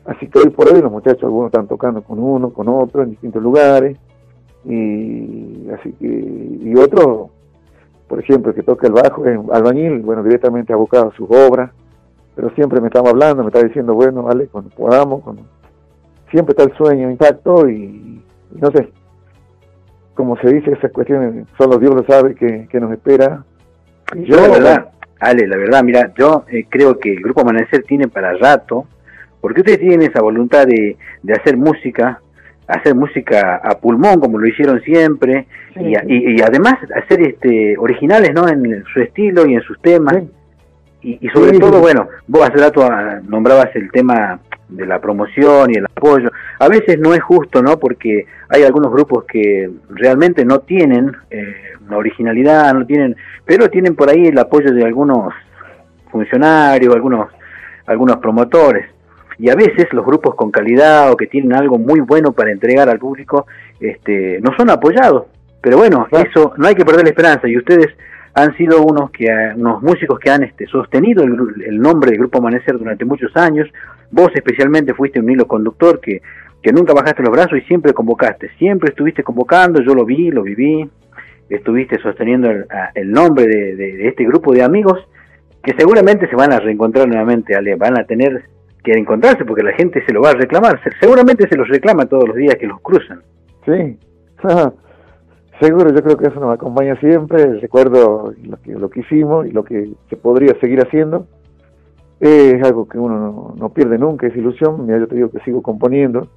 Así 0.06 0.28
que 0.28 0.40
hoy 0.40 0.50
por 0.50 0.68
hoy 0.68 0.82
los 0.82 0.92
muchachos, 0.92 1.24
algunos 1.24 1.48
están 1.48 1.68
tocando 1.68 2.02
con 2.02 2.20
uno, 2.20 2.52
con 2.52 2.68
otro, 2.70 3.04
en 3.04 3.12
distintos 3.12 3.44
lugares, 3.44 3.98
y 4.66 5.70
así 5.70 5.94
que, 5.94 6.08
y 6.08 6.76
otro, 6.76 7.30
por 8.08 8.20
ejemplo, 8.20 8.54
que 8.54 8.64
toca 8.64 8.88
el 8.88 8.94
bajo, 8.94 9.26
es 9.26 9.40
albañil, 9.52 10.00
bueno, 10.00 10.24
directamente 10.24 10.74
ha 10.74 10.78
buscado 10.78 11.12
sus 11.12 11.30
obras, 11.30 11.72
pero 12.42 12.56
siempre 12.56 12.82
me 12.82 12.88
estaba 12.88 13.12
hablando, 13.12 13.44
me 13.44 13.50
está 13.50 13.62
diciendo, 13.62 13.94
bueno, 13.94 14.24
vale, 14.24 14.48
cuando 14.48 14.72
podamos, 14.72 15.22
cuando... 15.22 15.44
siempre 16.32 16.54
está 16.54 16.64
el 16.64 16.76
sueño 16.76 17.12
intacto 17.12 17.70
y 17.70 18.20
no 18.60 18.72
sé, 18.72 18.90
como 20.16 20.36
se 20.38 20.52
dice, 20.52 20.72
esas 20.72 20.92
cuestiones, 20.92 21.46
solo 21.56 21.78
Dios 21.78 21.94
lo 21.94 22.04
sabe 22.04 22.34
que, 22.34 22.80
nos 22.80 22.92
espera. 22.94 23.44
Yo, 24.16 24.38
la 24.38 24.48
verdad, 24.48 24.90
Ale, 25.20 25.46
la 25.46 25.56
verdad, 25.56 25.84
mira, 25.84 26.12
yo 26.18 26.44
eh, 26.52 26.66
creo 26.68 26.98
que 26.98 27.14
el 27.14 27.22
Grupo 27.22 27.42
Amanecer 27.42 27.84
tiene 27.84 28.08
para 28.08 28.34
rato, 28.34 28.88
porque 29.40 29.62
ustedes 29.62 29.78
tienen 29.78 30.02
esa 30.02 30.24
voluntad 30.24 30.66
de, 30.66 30.98
de 31.22 31.34
hacer 31.34 31.58
música, 31.58 32.22
hacer 32.66 32.96
música 32.96 33.58
a 33.64 33.78
pulmón 33.78 34.20
como 34.20 34.40
lo 34.40 34.48
hicieron 34.48 34.82
siempre 34.82 35.46
y, 35.76 35.94
y, 36.08 36.42
además 36.42 36.76
hacer 36.96 37.22
este 37.22 37.78
originales 37.78 38.34
no 38.34 38.48
en 38.48 38.84
su 38.86 39.02
estilo 39.02 39.46
y 39.46 39.56
en 39.56 39.62
sus 39.62 39.80
temas 39.82 40.24
y, 41.02 41.18
y, 41.26 41.30
sobre 41.30 41.58
todo 41.58 41.80
bueno 41.80 42.08
vos 42.28 42.48
hace 42.48 42.58
rato 42.58 42.84
ah, 42.84 43.20
nombrabas 43.24 43.76
el 43.76 43.92
tema 43.92 44.40
de 44.70 44.86
la 44.86 45.00
promoción 45.00 45.70
y 45.70 45.78
el 45.78 45.86
apoyo. 45.86 46.32
A 46.60 46.70
veces 46.70 46.98
no 46.98 47.14
es 47.14 47.22
justo 47.22 47.62
no 47.62 47.78
porque 47.78 48.26
hay 48.48 48.64
algunos 48.64 48.92
grupos 48.92 49.26
que 49.26 49.70
realmente 49.90 50.46
no 50.46 50.60
tienen 50.60 51.12
eh, 51.30 51.56
una 51.88 51.98
originalidad 51.98 52.74
no 52.74 52.86
tienen 52.86 53.16
pero 53.46 53.70
tienen 53.70 53.96
por 53.96 54.10
ahí 54.10 54.28
el 54.28 54.40
apoyo 54.40 54.72
de 54.72 54.86
algunos 54.86 55.34
funcionarios 56.12 56.94
algunos 56.94 57.30
algunos 57.86 58.18
promotores. 58.18 58.88
Y 59.38 59.50
a 59.50 59.56
veces 59.56 59.88
los 59.92 60.06
grupos 60.06 60.36
con 60.36 60.52
calidad 60.52 61.12
o 61.12 61.18
que 61.18 61.28
tienen 61.28 61.54
algo 61.54 61.78
muy 61.78 62.00
bueno 62.00 62.32
para 62.32 62.52
entregar 62.52 62.90
al 62.90 63.00
público 63.00 63.48
este, 63.80 64.40
no 64.42 64.56
son 64.56 64.70
apoyados. 64.70 65.26
Pero 65.62 65.78
bueno, 65.78 66.08
eso 66.12 66.54
no 66.58 66.68
hay 66.68 66.76
que 66.76 66.86
perder 66.86 67.04
la 67.04 67.10
esperanza. 67.10 67.48
Y 67.48 67.58
ustedes 67.58 67.88
han 68.34 68.56
sido 68.56 68.84
unos 68.84 69.12
que 69.12 69.28
unos 69.56 69.82
músicos 69.82 70.20
que 70.20 70.30
han 70.30 70.44
este, 70.44 70.66
sostenido 70.68 71.24
el, 71.24 71.80
nombre 71.80 72.12
del 72.12 72.20
Grupo 72.20 72.40
Amanecer 72.40 72.78
durante 72.78 73.06
muchos 73.06 73.36
años. 73.36 73.68
Vos 74.10 74.30
especialmente 74.34 74.94
fuiste 74.94 75.20
un 75.20 75.30
hilo 75.30 75.48
conductor 75.48 76.00
que, 76.00 76.22
que 76.62 76.72
nunca 76.72 76.94
bajaste 76.94 77.24
los 77.24 77.32
brazos 77.32 77.58
y 77.58 77.62
siempre 77.62 77.94
convocaste, 77.94 78.50
siempre 78.58 78.90
estuviste 78.90 79.24
convocando, 79.24 79.82
yo 79.82 79.94
lo 79.94 80.06
vi, 80.06 80.32
lo 80.32 80.44
viví, 80.44 80.90
estuviste 81.50 82.00
sosteniendo 82.02 82.50
el, 82.50 83.12
nombre 83.12 83.46
de, 83.46 84.08
este 84.08 84.24
grupo 84.26 84.54
de 84.54 84.64
amigos 84.64 85.00
que 85.64 85.74
seguramente 85.78 86.28
se 86.28 86.36
van 86.36 86.54
a 86.54 86.60
reencontrar 86.60 87.08
nuevamente, 87.08 87.56
Ale, 87.56 87.76
van 87.76 88.00
a 88.00 88.06
tener 88.06 88.44
que 88.84 88.94
encontrarse 88.94 89.46
porque 89.46 89.64
la 89.64 89.74
gente 89.74 90.04
se 90.06 90.14
lo 90.14 90.22
va 90.22 90.32
a 90.32 90.34
reclamar. 90.34 90.80
Seguramente 91.00 91.48
se 91.48 91.56
los 91.56 91.68
reclama 91.68 92.06
todos 92.06 92.30
los 92.30 92.36
días 92.36 92.56
que 92.56 92.66
los 92.66 92.80
cruzan. 92.82 93.22
Sí, 93.66 94.00
seguro, 95.62 95.94
yo 95.94 96.02
creo 96.04 96.18
que 96.18 96.28
eso 96.28 96.40
nos 96.40 96.54
acompaña 96.54 96.96
siempre. 97.00 97.60
Recuerdo 97.60 98.34
lo 98.44 98.58
que, 98.58 98.74
lo 98.74 98.90
que 98.90 99.02
hicimos 99.02 99.46
y 99.46 99.52
lo 99.52 99.64
que 99.64 99.92
se 100.10 100.18
podría 100.18 100.60
seguir 100.60 100.82
haciendo. 100.82 101.28
Es 102.20 102.62
algo 102.64 102.88
que 102.88 103.00
uno 103.00 103.54
no, 103.56 103.70
pierde 103.70 103.98
nunca, 103.98 104.28
es 104.28 104.36
ilusión. 104.36 104.86
Mira, 104.86 105.00
yo 105.00 105.08
te 105.08 105.16
digo 105.16 105.30
que 105.30 105.40
sigo 105.40 105.62
componiendo. 105.62 106.28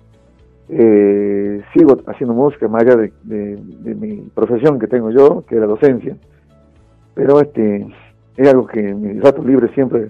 Eh, 0.68 1.62
sigo 1.74 1.98
haciendo 2.06 2.34
música 2.34 2.68
más 2.68 2.82
allá 2.82 2.96
de, 3.22 3.58
mi 3.82 4.16
profesión 4.34 4.78
que 4.78 4.86
tengo 4.86 5.10
yo, 5.10 5.44
que 5.46 5.56
es 5.56 5.60
la 5.60 5.66
docencia. 5.66 6.16
Pero 7.14 7.40
este 7.40 7.86
es 8.36 8.48
algo 8.48 8.66
que 8.66 8.82
mis 8.82 9.22
ratos 9.22 9.44
libres 9.44 9.70
siempre 9.72 10.08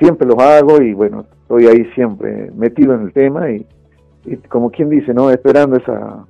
siempre 0.00 0.26
los 0.26 0.38
hago 0.38 0.82
y 0.82 0.94
bueno, 0.94 1.26
estoy 1.42 1.66
ahí 1.66 1.84
siempre 1.94 2.50
metido 2.56 2.94
en 2.94 3.02
el 3.02 3.12
tema 3.12 3.50
y, 3.50 3.64
como 4.48 4.70
quien 4.70 4.88
dice, 4.88 5.14
¿no? 5.14 5.30
Esperando 5.30 5.76
esa 5.76 6.24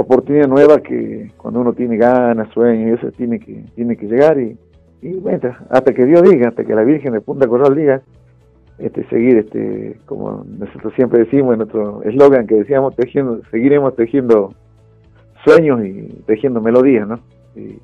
oportunidad 0.00 0.46
nueva 0.46 0.80
que 0.80 1.32
cuando 1.36 1.60
uno 1.60 1.72
tiene 1.72 1.96
ganas, 1.96 2.48
sueños, 2.52 2.98
eso 2.98 3.10
tiene 3.12 3.40
que, 3.40 3.64
tiene 3.74 3.96
que 3.96 4.06
llegar 4.06 4.38
y, 4.38 4.56
y 5.02 5.20
hasta 5.70 5.92
que 5.92 6.04
Dios 6.04 6.22
diga, 6.22 6.48
hasta 6.48 6.64
que 6.64 6.74
la 6.74 6.84
Virgen 6.84 7.12
de 7.12 7.20
Punta 7.20 7.48
Corral 7.48 7.74
diga, 7.74 8.00
este, 8.78 9.04
seguir, 9.08 9.38
este, 9.38 9.98
como 10.06 10.44
nosotros 10.56 10.92
siempre 10.94 11.24
decimos 11.24 11.52
en 11.52 11.58
nuestro 11.58 12.02
eslogan 12.04 12.46
que 12.46 12.54
decíamos, 12.54 12.94
tejiendo, 12.94 13.40
seguiremos 13.50 13.96
tejiendo 13.96 14.54
sueños 15.44 15.84
y 15.84 16.22
tejiendo 16.26 16.60
melodías, 16.60 17.08
¿no? 17.08 17.18
Y 17.56 17.78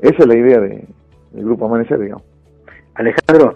esa 0.00 0.16
es 0.16 0.26
la 0.26 0.36
idea 0.36 0.60
de, 0.60 0.84
del 1.32 1.44
Grupo 1.44 1.66
Amanecer, 1.66 1.98
digamos. 1.98 2.24
Alejandro, 2.94 3.54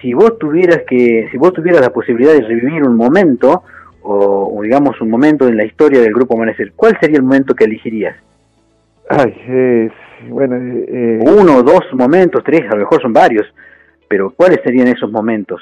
si 0.00 0.14
vos 0.14 0.38
tuvieras 0.38 0.82
que, 0.88 1.28
si 1.32 1.36
vos 1.36 1.52
tuvieras 1.52 1.80
la 1.80 1.90
posibilidad 1.90 2.32
de 2.32 2.42
revivir 2.42 2.84
un 2.84 2.94
momento, 2.94 3.64
o, 4.02 4.60
digamos 4.62 5.00
un 5.00 5.10
momento 5.10 5.48
en 5.48 5.56
la 5.56 5.64
historia 5.64 6.00
del 6.00 6.14
Grupo 6.14 6.34
Amanecer, 6.34 6.72
¿cuál 6.74 6.96
sería 7.00 7.16
el 7.16 7.22
momento 7.22 7.54
que 7.54 7.64
elegirías? 7.64 8.16
Ay, 9.08 9.90
bueno, 10.28 10.56
eh, 10.56 10.84
eh, 10.88 11.24
uno, 11.26 11.62
dos 11.62 11.82
momentos, 11.92 12.42
tres, 12.44 12.62
a 12.70 12.74
lo 12.74 12.80
mejor 12.80 13.00
son 13.00 13.12
varios, 13.12 13.46
pero 14.08 14.30
¿cuáles 14.30 14.60
serían 14.62 14.88
esos 14.88 15.10
momentos? 15.10 15.60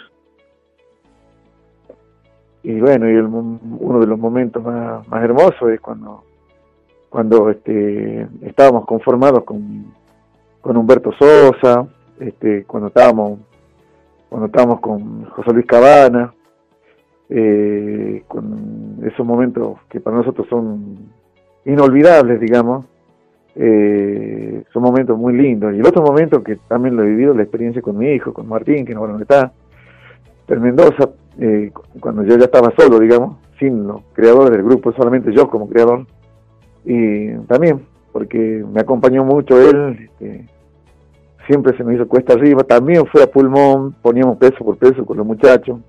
Y 2.63 2.81
bueno, 2.81 3.09
y 3.09 3.15
uno 3.17 4.01
de 4.01 4.07
los 4.07 4.19
momentos 4.19 4.63
más, 4.63 5.07
más 5.07 5.23
hermosos 5.23 5.71
es 5.71 5.81
cuando 5.81 6.25
cuando 7.09 7.49
este, 7.51 8.27
estábamos 8.43 8.85
conformados 8.85 9.45
con, 9.45 9.87
con 10.61 10.77
Humberto 10.77 11.13
Sosa, 11.13 11.87
este, 12.21 12.65
cuando 12.65 12.89
estábamos 12.89 13.39
cuando 14.29 14.47
estábamos 14.47 14.81
con 14.81 15.25
José 15.31 15.53
Luis 15.53 15.67
Cabana, 15.67 16.35
eh, 17.29 18.23
con 18.29 19.01
esos 19.05 19.27
momentos 19.27 19.79
que 19.89 20.01
para 20.01 20.17
nosotros 20.17 20.47
son 20.49 20.99
inolvidables, 21.65 22.41
digamos, 22.41 22.87
eh, 23.57 24.63
son 24.73 24.83
momentos 24.83 25.19
muy 25.19 25.37
lindos. 25.37 25.75
Y 25.75 25.79
el 25.79 25.87
otro 25.87 26.03
momento 26.03 26.43
que 26.43 26.57
también 26.69 26.97
lo 26.97 27.03
he 27.03 27.09
vivido, 27.09 27.35
la 27.35 27.43
experiencia 27.43 27.83
con 27.83 27.97
mi 27.97 28.11
hijo, 28.11 28.33
con 28.33 28.49
Martín, 28.49 28.85
que 28.85 28.95
no 28.95 29.19
está, 29.19 29.53
en 30.49 30.63
Mendoza, 30.63 31.11
eh, 31.39 31.73
cuando 32.01 32.23
yo 32.23 32.37
ya 32.37 32.45
estaba 32.45 32.73
solo, 32.79 33.01
digamos, 33.01 33.37
sin 33.59 33.87
los 33.87 34.03
creadores 34.13 34.53
del 34.53 34.63
grupo, 34.63 34.93
solamente 34.93 35.33
yo 35.33 35.49
como 35.49 35.69
creador, 35.69 36.07
y 36.85 37.35
también, 37.49 37.81
porque 38.13 38.65
me 38.73 38.81
acompañó 38.81 39.25
mucho 39.25 39.59
él, 39.61 39.99
este, 40.05 40.47
siempre 41.47 41.77
se 41.77 41.83
nos 41.83 41.95
hizo 41.95 42.07
cuesta 42.07 42.35
arriba, 42.35 42.63
también 42.63 43.07
fue 43.07 43.23
a 43.23 43.27
pulmón, 43.27 43.95
poníamos 44.03 44.37
peso 44.37 44.65
por 44.65 44.77
peso 44.77 45.05
con 45.05 45.17
los 45.17 45.27
muchachos, 45.27 45.81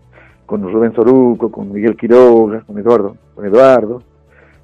con 0.47 0.63
Rubén 0.63 0.93
Soruco, 0.95 1.51
con 1.51 1.71
Miguel 1.71 1.95
Quiroga, 1.95 2.61
con 2.61 2.79
Eduardo, 2.79 3.15
con 3.35 3.45
Eduardo, 3.45 4.01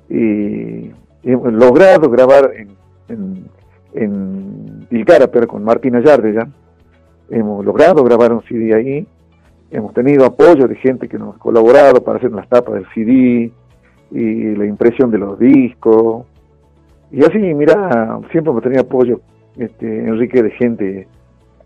y, 0.10 0.92
hemos 1.22 1.54
logrado 1.54 2.10
grabar 2.10 2.52
en, 2.56 2.70
en, 3.08 3.46
en 3.94 5.06
pero 5.32 5.48
con 5.48 5.64
Martín 5.64 5.96
Ayarde 5.96 6.34
ya, 6.34 6.48
hemos 7.30 7.64
logrado 7.64 8.04
grabar 8.04 8.34
un 8.34 8.42
CD 8.44 8.74
ahí, 8.74 9.08
hemos 9.70 9.94
tenido 9.94 10.26
apoyo 10.26 10.68
de 10.68 10.76
gente 10.76 11.08
que 11.08 11.18
nos 11.18 11.36
ha 11.36 11.40
colaborado 11.40 12.04
para 12.04 12.18
hacer 12.18 12.32
las 12.32 12.50
tapas 12.50 12.76
del 12.76 12.86
CD 12.94 13.52
y 14.12 14.56
la 14.56 14.66
impresión 14.66 15.12
de 15.12 15.18
los 15.18 15.38
discos, 15.38 16.26
y 17.12 17.24
así, 17.24 17.38
mira, 17.38 18.20
siempre 18.32 18.50
hemos 18.50 18.64
tenido 18.64 18.82
apoyo 18.82 19.22
este, 19.56 20.08
Enrique, 20.08 20.42
de 20.42 20.50
gente 20.52 21.08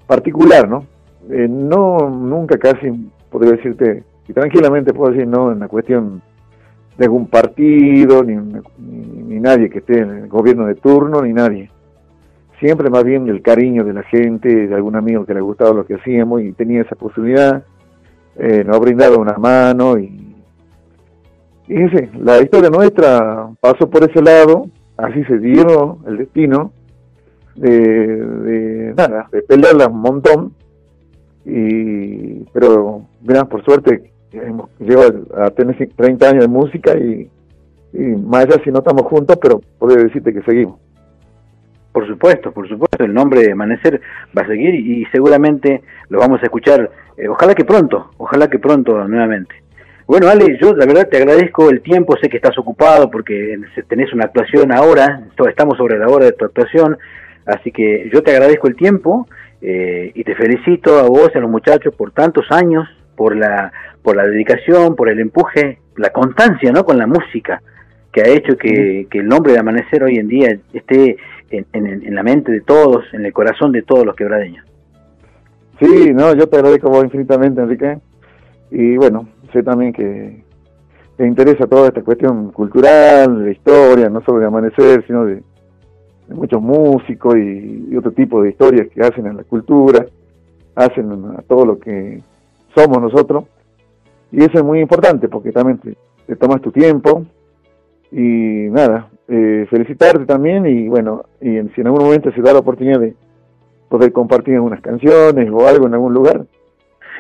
particular, 0.06 0.68
¿no? 0.68 0.86
Eh, 1.30 1.48
no, 1.50 2.10
nunca 2.10 2.58
casi, 2.58 2.88
podría 3.30 3.54
decirte, 3.54 4.04
y 4.28 4.34
tranquilamente 4.34 4.94
puedo 4.94 5.12
decir, 5.12 5.28
no, 5.28 5.52
en 5.52 5.60
la 5.60 5.68
cuestión 5.68 6.22
de 6.98 7.06
algún 7.06 7.28
partido, 7.28 8.24
ni, 8.24 8.36
ni, 8.36 9.40
nadie 9.40 9.70
que 9.70 9.80
esté 9.80 10.00
en 10.00 10.10
el 10.10 10.28
gobierno 10.28 10.66
de 10.66 10.76
turno, 10.76 11.22
ni 11.22 11.32
nadie. 11.32 11.70
Siempre 12.60 12.90
más 12.90 13.04
bien 13.04 13.30
el 13.30 13.42
cariño 13.42 13.84
de 13.84 13.94
la 13.94 14.04
gente, 14.04 14.68
de 14.68 14.74
algún 14.74 14.96
amigo 14.96 15.26
que 15.26 15.34
le 15.34 15.42
gustaba 15.42 15.74
lo 15.74 15.86
que 15.86 15.96
hacíamos 15.96 16.42
y 16.42 16.54
tenía 16.54 16.82
esa 16.82 16.96
posibilidad, 16.96 17.64
eh, 18.36 18.64
nos 18.66 18.76
ha 18.76 18.80
brindado 18.80 19.20
una 19.20 19.38
mano 19.38 19.98
y, 19.98 20.36
y 21.68 21.76
la 22.20 22.42
historia 22.42 22.70
nuestra 22.70 23.50
pasó 23.60 23.90
por 23.90 24.10
ese 24.10 24.22
lado, 24.22 24.68
así 24.98 25.24
se 25.26 25.38
dio 25.38 26.00
el 26.08 26.18
destino, 26.18 26.72
de, 27.58 27.70
de 27.70 28.94
nada, 28.96 29.28
de 29.32 29.42
pelearla 29.42 29.88
un 29.88 30.00
montón, 30.00 30.54
y, 31.48 32.44
pero 32.52 33.04
mira, 33.22 33.46
por 33.46 33.64
suerte 33.64 34.12
llegado 34.80 35.26
a 35.42 35.50
tener 35.52 35.78
30 35.96 36.30
años 36.30 36.42
de 36.42 36.50
música 36.50 36.98
y, 36.98 37.30
y 37.94 38.00
más 38.00 38.46
allá 38.46 38.62
si 38.64 38.70
no 38.70 38.80
estamos 38.80 39.04
juntos, 39.04 39.38
pero 39.42 39.62
puedo 39.80 39.96
decirte 39.96 40.34
que 40.34 40.42
seguimos. 40.42 40.78
Por 41.94 42.06
supuesto, 42.06 42.52
por 42.52 42.68
supuesto, 42.68 43.06
el 43.06 43.14
nombre 43.14 43.42
de 43.42 43.54
Amanecer 43.54 44.02
va 44.38 44.42
a 44.42 44.48
seguir 44.48 44.76
y, 44.76 45.06
seguramente 45.06 45.82
lo 46.10 46.20
vamos 46.20 46.42
a 46.42 46.46
escuchar, 46.46 46.92
eh, 47.16 47.30
ojalá 47.30 47.56
que 47.56 47.64
pronto, 47.64 48.12
ojalá 48.18 48.50
que 48.50 48.60
pronto 48.60 49.08
nuevamente. 49.08 49.56
Bueno, 50.06 50.28
Ale, 50.28 50.58
yo 50.62 50.76
la 50.76 50.86
verdad 50.86 51.08
te 51.10 51.18
agradezco 51.18 51.70
el 51.70 51.82
tiempo, 51.82 52.16
sé 52.22 52.30
que 52.30 52.38
estás 52.38 52.58
ocupado 52.58 53.10
porque 53.10 53.58
tenés 53.88 54.14
una 54.14 54.26
actuación 54.26 54.72
ahora, 54.72 55.24
estamos 55.50 55.78
sobre 55.78 55.98
la 55.98 56.08
hora 56.08 56.26
de 56.26 56.34
tu 56.34 56.46
actuación, 56.46 56.98
Así 57.48 57.72
que 57.72 58.10
yo 58.14 58.22
te 58.24 58.32
agradezco 58.32 58.68
el 58.68 58.76
tiempo 58.76 59.26
eh, 59.62 60.12
y 60.14 60.24
te 60.24 60.36
felicito 60.36 61.00
a 61.00 61.04
vos 61.04 61.32
y 61.34 61.38
a 61.38 61.42
los 61.42 61.50
muchachos 61.50 61.94
por 61.96 62.12
tantos 62.12 62.46
años, 62.52 62.88
por 63.16 63.36
la, 63.36 63.72
por 64.02 64.16
la 64.16 64.26
dedicación, 64.26 64.96
por 64.96 65.10
el 65.10 65.20
empuje, 65.20 65.80
la 65.96 66.10
constancia 66.12 66.72
¿no? 66.72 66.84
con 66.84 66.98
la 66.98 67.08
música 67.08 67.62
que 68.12 68.22
ha 68.22 68.28
hecho 68.28 68.58
que, 68.58 69.08
el 69.12 69.28
nombre 69.28 69.54
de 69.54 69.60
Amanecer 69.60 70.04
hoy 70.04 70.18
en 70.18 70.28
día 70.28 70.58
esté 70.74 71.18
en, 71.50 71.66
en, 71.74 72.16
la 72.16 72.24
mente 72.24 72.52
de 72.52 72.62
todos, 72.62 73.06
en 73.14 73.26
el 73.26 73.34
corazón 73.34 73.72
de 73.72 73.84
todos 73.84 74.06
los 74.06 74.16
quebradeños. 74.16 74.66
Sí, 75.80 76.12
no, 76.14 76.34
yo 76.34 76.48
te 76.48 76.58
agradezco 76.58 76.90
vos 76.90 77.04
infinitamente, 77.04 77.62
Enrique. 77.62 78.00
Y 78.72 78.98
bueno, 78.98 79.28
sé 79.54 79.62
también 79.62 79.94
que 79.94 80.44
te 81.16 81.28
interesa 81.28 81.68
toda 81.68 81.90
esta 81.90 82.02
cuestión 82.02 82.52
cultural, 82.52 83.46
de 83.46 83.52
historia, 83.52 84.10
no 84.10 84.22
solo 84.22 84.40
de 84.40 84.46
Amanecer, 84.46 85.06
sino 85.06 85.26
de, 85.26 85.44
muchos 86.36 86.62
músicos 86.62 87.36
y, 87.38 87.96
otro 87.96 88.12
tipo 88.12 88.42
de 88.42 88.50
historias 88.50 88.88
que 88.90 89.02
hacen 89.02 89.26
en 89.28 89.38
la 89.38 89.44
cultura, 89.44 90.06
hacen 90.76 91.12
a 91.38 91.42
todo 91.42 91.66
lo 91.66 91.80
que 91.80 92.22
somos 92.76 93.02
nosotros. 93.02 93.46
Y 94.32 94.44
eso 94.44 94.58
es 94.58 94.64
muy 94.64 94.80
importante 94.80 95.30
porque 95.30 95.52
también 95.52 95.80
te, 95.80 96.36
tomas 96.36 96.62
tu 96.62 96.72
tiempo 96.72 97.26
y 98.12 98.68
nada, 98.70 99.10
eh, 99.28 99.66
felicitarte 99.70 100.26
también 100.26 100.66
y 100.66 100.88
bueno, 100.88 101.24
y 101.42 101.60
si 101.74 101.82
en 101.82 101.88
algún 101.88 102.04
momento 102.04 102.32
se 102.32 102.42
da 102.42 102.54
la 102.54 102.60
oportunidad 102.60 103.00
de 103.00 103.16
poder 103.90 104.12
compartir 104.12 104.56
algunas 104.56 104.82
canciones 104.82 105.50
o 105.50 105.66
algo 105.68 105.88
en 105.88 105.94
algún 105.94 106.14
lugar, 106.14 106.46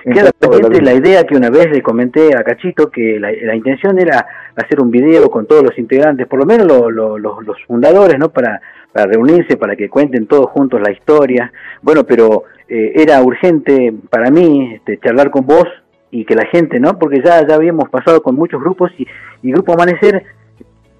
Queda 0.03 0.31
pendiente 0.39 0.81
la 0.81 0.93
idea 0.93 1.23
que 1.25 1.35
una 1.35 1.49
vez 1.49 1.69
le 1.69 1.81
comenté 1.81 2.29
a 2.33 2.43
Cachito 2.43 2.89
que 2.89 3.19
la, 3.19 3.55
intención 3.55 3.99
era 3.99 4.25
hacer 4.55 4.79
un 4.79 4.89
video 4.89 5.29
con 5.29 5.45
todos 5.47 5.63
los 5.63 5.77
integrantes, 5.77 6.27
por 6.27 6.39
lo 6.39 6.45
menos 6.45 6.65
los 6.67 7.63
fundadores, 7.65 8.17
¿no? 8.17 8.29
Para, 8.29 8.61
para 8.91 9.07
reunirse, 9.07 9.57
para 9.57 9.75
que 9.75 9.89
cuenten 9.89 10.27
todos 10.27 10.49
juntos 10.51 10.81
la 10.81 10.91
historia. 10.91 11.51
Bueno, 11.81 12.03
pero 12.03 12.43
eh, 12.67 12.93
era 12.95 13.21
urgente 13.21 13.93
para 14.09 14.29
mí 14.31 14.73
este, 14.75 14.97
charlar 14.99 15.29
con 15.29 15.45
vos 15.45 15.65
y 16.11 16.25
que 16.25 16.35
la 16.35 16.45
gente, 16.45 16.79
¿no? 16.79 16.97
Porque 16.97 17.21
ya, 17.23 17.45
ya 17.47 17.55
habíamos 17.55 17.89
pasado 17.89 18.21
con 18.21 18.35
muchos 18.35 18.61
grupos 18.61 18.91
y, 18.97 19.05
y 19.43 19.51
Grupo 19.51 19.73
Amanecer 19.73 20.23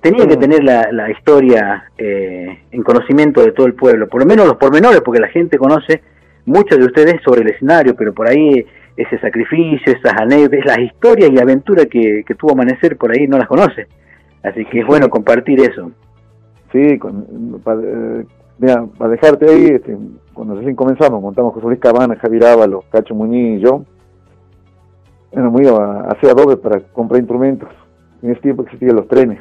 tenía 0.02 0.28
que 0.28 0.38
mm. 0.38 0.40
tener 0.40 0.64
la, 0.64 0.92
la 0.92 1.10
historia 1.12 1.90
eh, 1.98 2.60
en 2.72 2.84
conocimiento 2.84 3.44
de 3.44 3.52
todo 3.52 3.68
el 3.68 3.74
pueblo, 3.74 4.08
por 4.08 4.22
lo 4.22 4.28
menos 4.28 4.46
los 4.48 4.58
pormenores, 4.58 5.02
porque 5.02 5.20
la 5.20 5.30
gente 5.30 5.58
conoce 5.58 6.02
muchos 6.46 6.78
de 6.78 6.86
ustedes 6.86 7.22
sobre 7.24 7.42
el 7.42 7.50
escenario, 7.50 7.96
pero 7.96 8.14
por 8.14 8.28
ahí 8.28 8.66
ese 8.96 9.20
sacrificio, 9.20 9.94
esas 9.94 10.14
anécdotas, 10.20 10.66
las 10.66 10.80
historias 10.80 11.30
y 11.32 11.40
aventuras 11.40 11.86
que, 11.88 12.24
que 12.26 12.36
tuvo 12.36 12.54
Amanecer 12.54 12.98
por 12.98 13.12
ahí 13.12 13.28
no 13.28 13.38
las 13.38 13.48
conoce. 13.48 13.88
Así 14.44 14.66
que 14.66 14.80
es 14.80 14.86
bueno 14.86 15.10
compartir 15.10 15.60
eso. 15.60 15.92
Sí, 16.72 17.00
para, 17.64 17.82
para 18.98 19.10
dejarte 19.10 19.50
ahí, 19.50 19.66
este, 19.68 19.98
cuando 20.34 20.56
recién 20.56 20.76
comenzamos, 20.76 21.22
montamos 21.22 21.54
José 21.54 21.68
Luis 21.68 21.80
Cabana, 21.80 22.16
Javier 22.18 22.46
Ábalo, 22.46 22.84
Cacho 22.92 23.16
Muñiz 23.16 23.60
y 23.60 23.62
yo, 23.62 23.84
hemos 25.32 25.62
ido 25.62 25.82
a, 25.82 26.02
hacer 26.12 26.30
adobe 26.32 26.58
para 26.58 26.80
comprar 26.94 27.20
instrumentos. 27.20 27.70
En 28.22 28.32
ese 28.32 28.42
tiempo 28.42 28.64
existían 28.64 28.96
los 28.96 29.08
trenes. 29.08 29.40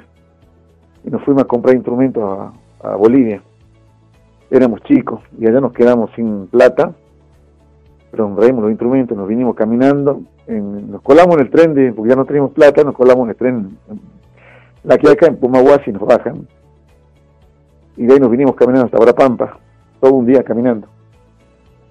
Y 1.05 1.11
nos 1.11 1.23
fuimos 1.25 1.45
a 1.45 1.47
comprar 1.47 1.75
instrumentos 1.75 2.23
a, 2.23 2.53
a 2.89 2.97
Bolivia. 2.97 3.43
Éramos 4.51 4.81
chicos 4.83 5.21
y 5.39 5.47
allá 5.47 5.61
nos 5.61 5.73
quedamos 5.73 6.11
sin 6.15 6.47
plata 6.47 6.95
traímos 8.17 8.62
los 8.62 8.71
instrumentos, 8.71 9.17
nos 9.17 9.29
vinimos 9.29 9.55
caminando, 9.55 10.23
nos 10.49 11.03
colamos 11.03 11.37
en 11.37 11.43
el 11.43 11.51
tren, 11.51 11.75
de, 11.75 11.93
porque 11.93 12.11
ya 12.11 12.17
no 12.17 12.25
teníamos 12.25 12.53
plata, 12.53 12.83
nos 12.83 12.95
colamos 12.95 13.25
en 13.25 13.31
el 13.31 13.37
tren, 13.37 13.79
la 14.85 14.99
que 14.99 15.11
acá 15.11 15.27
en 15.27 15.37
Pumahuasi 15.37 15.93
nos 15.93 16.03
bajan, 16.03 16.47
y 17.97 18.07
de 18.07 18.15
ahí 18.15 18.21
nos 18.21 18.31
vinimos 18.31 18.55
caminando 18.55 18.87
hasta 18.87 18.99
Abrapampa, 18.99 19.59
todo 20.01 20.15
un 20.15 20.27
día 20.27 20.43
caminando. 20.43 20.89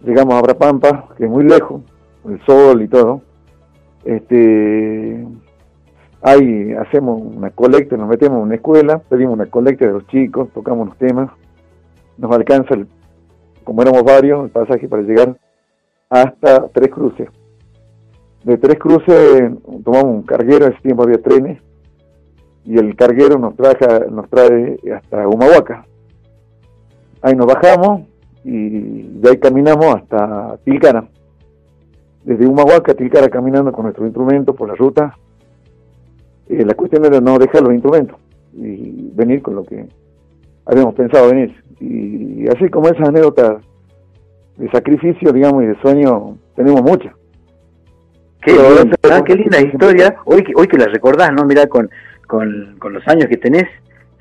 Llegamos 0.04 0.36
a 0.36 0.39
Abrapampa, 0.39 1.10
que 1.18 1.26
es 1.26 1.30
muy 1.30 1.44
lejos, 1.44 1.82
el 2.28 2.44
sol 2.46 2.82
y 2.82 2.88
todo, 2.88 3.22
este 4.04 5.26
ahí 6.22 6.74
hacemos 6.74 7.22
una 7.22 7.52
colecta, 7.52 7.98
nos 7.98 8.10
metemos 8.10 8.38
en 8.38 8.44
una 8.44 8.56
escuela, 8.56 8.98
pedimos 8.98 9.34
una 9.36 9.46
colecta 9.46 9.86
de 9.86 9.94
los 9.94 10.08
chicos, 10.08 10.50
tocamos 10.54 10.88
los 10.88 10.98
temas, 10.98 11.30
nos 12.18 12.32
alcanza, 12.32 12.76
como 13.63 13.82
éramos 13.84 14.04
varios, 14.04 14.46
el 14.46 14.50
pasaje 14.50 14.88
para 14.88 15.04
llegar 15.04 15.38
hasta 16.10 16.68
Tres 16.70 16.89
Cruces. 16.89 17.30
De 18.44 18.58
Tres 18.58 18.80
Cruces 18.80 19.52
tomamos 19.84 20.06
un 20.06 20.24
carguero, 20.24 20.65
ese 20.65 20.82
tiempo 20.82 21.04
había 21.04 21.22
trenes, 21.22 21.62
y 22.63 22.78
el 22.80 22.96
carguero 22.96 23.38
nos, 23.38 23.56
trae, 23.56 24.10
nos 24.10 24.28
trae 24.28 24.80
hasta 24.96 25.28
Humahuaca. 25.28 25.86
Ahí 27.25 27.33
nos 27.33 27.47
bajamos 27.47 28.01
y 28.43 29.01
de 29.19 29.29
ahí 29.31 29.38
caminamos 29.38 29.95
hasta 29.95 30.59
Tilcara. 30.63 31.07
Desde 32.23 32.45
Humahuaca 32.45 32.91
a 32.91 32.95
Tilcara 32.95 33.29
caminando 33.29 33.71
con 33.71 33.85
nuestros 33.85 34.05
instrumentos 34.05 34.55
por 34.55 34.67
la 34.67 34.75
ruta. 34.75 35.17
Eh, 36.47 36.63
la 36.63 36.75
cuestión 36.75 37.03
era 37.03 37.19
no 37.19 37.39
dejar 37.39 37.63
los 37.63 37.73
instrumentos 37.73 38.19
y 38.53 39.09
venir 39.15 39.41
con 39.41 39.55
lo 39.55 39.63
que 39.63 39.88
habíamos 40.67 40.93
pensado 40.93 41.29
venir. 41.29 41.55
Y 41.79 42.47
así 42.47 42.69
como 42.69 42.89
esas 42.89 43.09
anécdotas 43.09 43.63
de 44.57 44.69
sacrificio, 44.69 45.33
digamos, 45.33 45.63
y 45.63 45.65
de 45.65 45.81
sueño, 45.81 46.38
tenemos 46.55 46.83
muchas. 46.83 47.11
Qué, 48.43 48.51
linda, 48.51 49.23
qué 49.23 49.35
linda 49.35 49.61
historia. 49.61 50.15
Hoy, 50.25 50.43
hoy 50.55 50.67
que 50.67 50.77
la 50.77 50.85
recordás, 50.85 51.31
¿no? 51.33 51.43
Mirá, 51.43 51.65
con, 51.65 51.89
con, 52.27 52.75
con 52.77 52.93
los 52.93 53.07
años 53.07 53.25
que 53.29 53.38
tenés, 53.38 53.65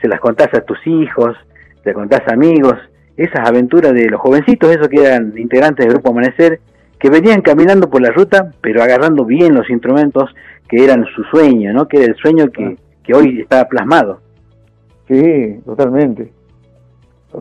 se 0.00 0.08
las 0.08 0.20
contás 0.20 0.48
a 0.54 0.62
tus 0.62 0.78
hijos, 0.86 1.36
te 1.82 1.92
contás 1.92 2.22
a 2.26 2.32
amigos, 2.32 2.78
esas 3.16 3.48
aventuras 3.48 3.92
de 3.92 4.08
los 4.08 4.20
jovencitos, 4.20 4.70
esos 4.70 4.88
que 4.88 5.04
eran 5.04 5.34
integrantes 5.36 5.84
del 5.84 5.94
Grupo 5.94 6.10
Amanecer, 6.10 6.60
que 6.98 7.10
venían 7.10 7.42
caminando 7.42 7.90
por 7.90 8.00
la 8.00 8.10
ruta, 8.10 8.52
pero 8.60 8.82
agarrando 8.82 9.24
bien 9.24 9.54
los 9.54 9.68
instrumentos 9.70 10.34
que 10.68 10.84
eran 10.84 11.04
su 11.14 11.22
sueño, 11.24 11.72
¿no? 11.72 11.86
Que 11.86 11.98
era 11.98 12.06
el 12.06 12.16
sueño 12.16 12.50
que, 12.50 12.64
ah. 12.64 12.74
que 13.02 13.14
hoy 13.14 13.40
está 13.40 13.68
plasmado. 13.68 14.20
Sí, 15.06 15.60
totalmente 15.64 16.32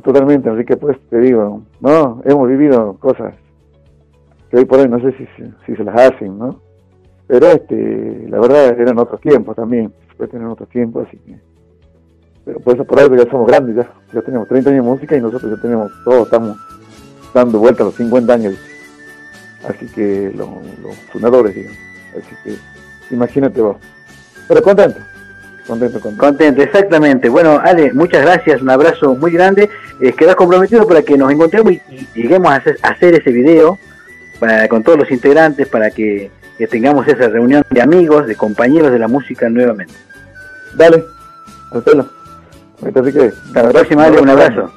totalmente, 0.02 0.50
así 0.50 0.66
que 0.66 0.78
pues 0.78 0.98
te 1.10 1.20
digo, 1.20 1.64
no, 1.82 2.22
hemos 2.26 2.50
vivido 2.50 2.98
cosas 3.00 3.36
que 4.50 4.58
hoy 4.58 4.66
por 4.66 4.80
hoy 4.80 4.88
no 4.88 5.00
sé 5.00 5.16
si, 5.18 5.28
si 5.66 5.76
se 5.76 5.84
las 5.84 5.96
hacen, 5.96 6.38
¿no? 6.38 6.62
Pero 7.28 7.48
este, 7.48 8.28
la 8.28 8.40
verdad 8.40 8.80
eran 8.80 8.98
otros 8.98 9.22
tiempos 9.22 9.56
también, 9.56 9.94
después 10.08 10.30
tener 10.30 10.48
otros 10.48 10.70
tiempos, 10.70 11.08
así 11.08 11.18
que, 11.18 11.38
pero 12.46 12.60
por 12.60 12.76
eso 12.76 12.86
por 12.86 13.00
ahí 13.00 13.08
ya 13.18 13.30
somos 13.30 13.48
grandes, 13.48 13.76
ya, 13.76 13.88
ya 14.14 14.22
tenemos 14.22 14.48
30 14.48 14.70
años 14.70 14.86
de 14.86 14.92
música 14.92 15.16
y 15.16 15.22
nosotros 15.22 15.52
ya 15.56 15.62
tenemos, 15.62 15.92
todos 16.04 16.26
estamos 16.26 16.58
dando 17.34 17.60
vuelta 17.60 17.84
a 17.84 17.86
los 17.88 17.96
50 17.96 18.34
años, 18.34 18.56
así 19.68 19.86
que 19.88 20.32
los, 20.36 20.50
los 20.82 20.96
fundadores, 21.12 21.56
digamos, 21.56 21.78
así 22.12 22.36
que 22.44 23.14
imagínate 23.14 23.62
vos, 23.62 23.78
pero 24.48 24.62
contento. 24.62 25.00
Contento, 25.68 26.00
contento. 26.18 26.62
exactamente. 26.62 27.30
Bueno, 27.30 27.60
Ale, 27.64 27.94
muchas 27.94 28.24
gracias, 28.24 28.62
un 28.62 28.70
abrazo 28.70 29.16
muy 29.16 29.32
grande. 29.32 29.70
Eh, 30.02 30.12
quedas 30.12 30.36
comprometido 30.36 30.86
para 30.86 31.04
que 31.04 31.18
nos 31.18 31.32
encontremos 31.32 31.72
y, 31.72 32.08
lleguemos 32.14 32.52
a 32.52 32.56
hacer, 32.56 33.16
ese 33.16 33.32
video 33.32 33.80
para, 34.40 34.68
con 34.68 34.84
todos 34.84 35.00
los 35.00 35.12
integrantes 35.12 35.68
para 35.68 35.90
que, 35.90 36.32
tengamos 36.70 37.06
esa 37.10 37.28
reunión 37.28 37.64
de 37.70 37.82
amigos, 37.82 38.26
de 38.26 38.36
compañeros 38.36 38.92
de 38.92 39.00
la 39.00 39.10
música 39.10 39.50
nuevamente. 39.50 39.94
Dale, 40.76 41.04
hasta 42.86 43.00
Hasta 43.00 43.64
la 43.64 43.70
próxima, 43.70 44.06
Ale, 44.06 44.20
un 44.20 44.30
abrazo. 44.30 44.72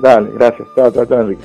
Dale, 0.00 0.30
gracias. 0.34 0.68
Chao, 0.74 0.90
chao, 0.90 1.06
chao, 1.06 1.20
Enrique. 1.20 1.42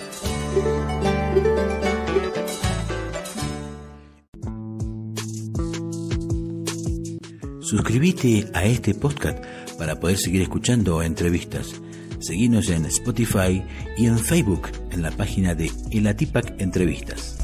Suscríbete 7.62 8.52
a 8.54 8.66
este 8.66 8.94
podcast 8.94 9.44
para 9.80 10.00
poder 10.00 10.18
seguir 10.18 10.44
escuchando 10.44 11.02
entrevistas. 11.02 11.82
Seguinos 12.20 12.70
en 12.70 12.86
Spotify 12.86 13.66
y 13.98 14.06
en 14.06 14.20
Facebook 14.20 14.70
en 14.92 15.02
la 15.02 15.12
página 15.12 15.56
de 15.56 15.72
El 15.92 16.06
Atipac 16.08 16.62
Entrevistas. 16.62 17.40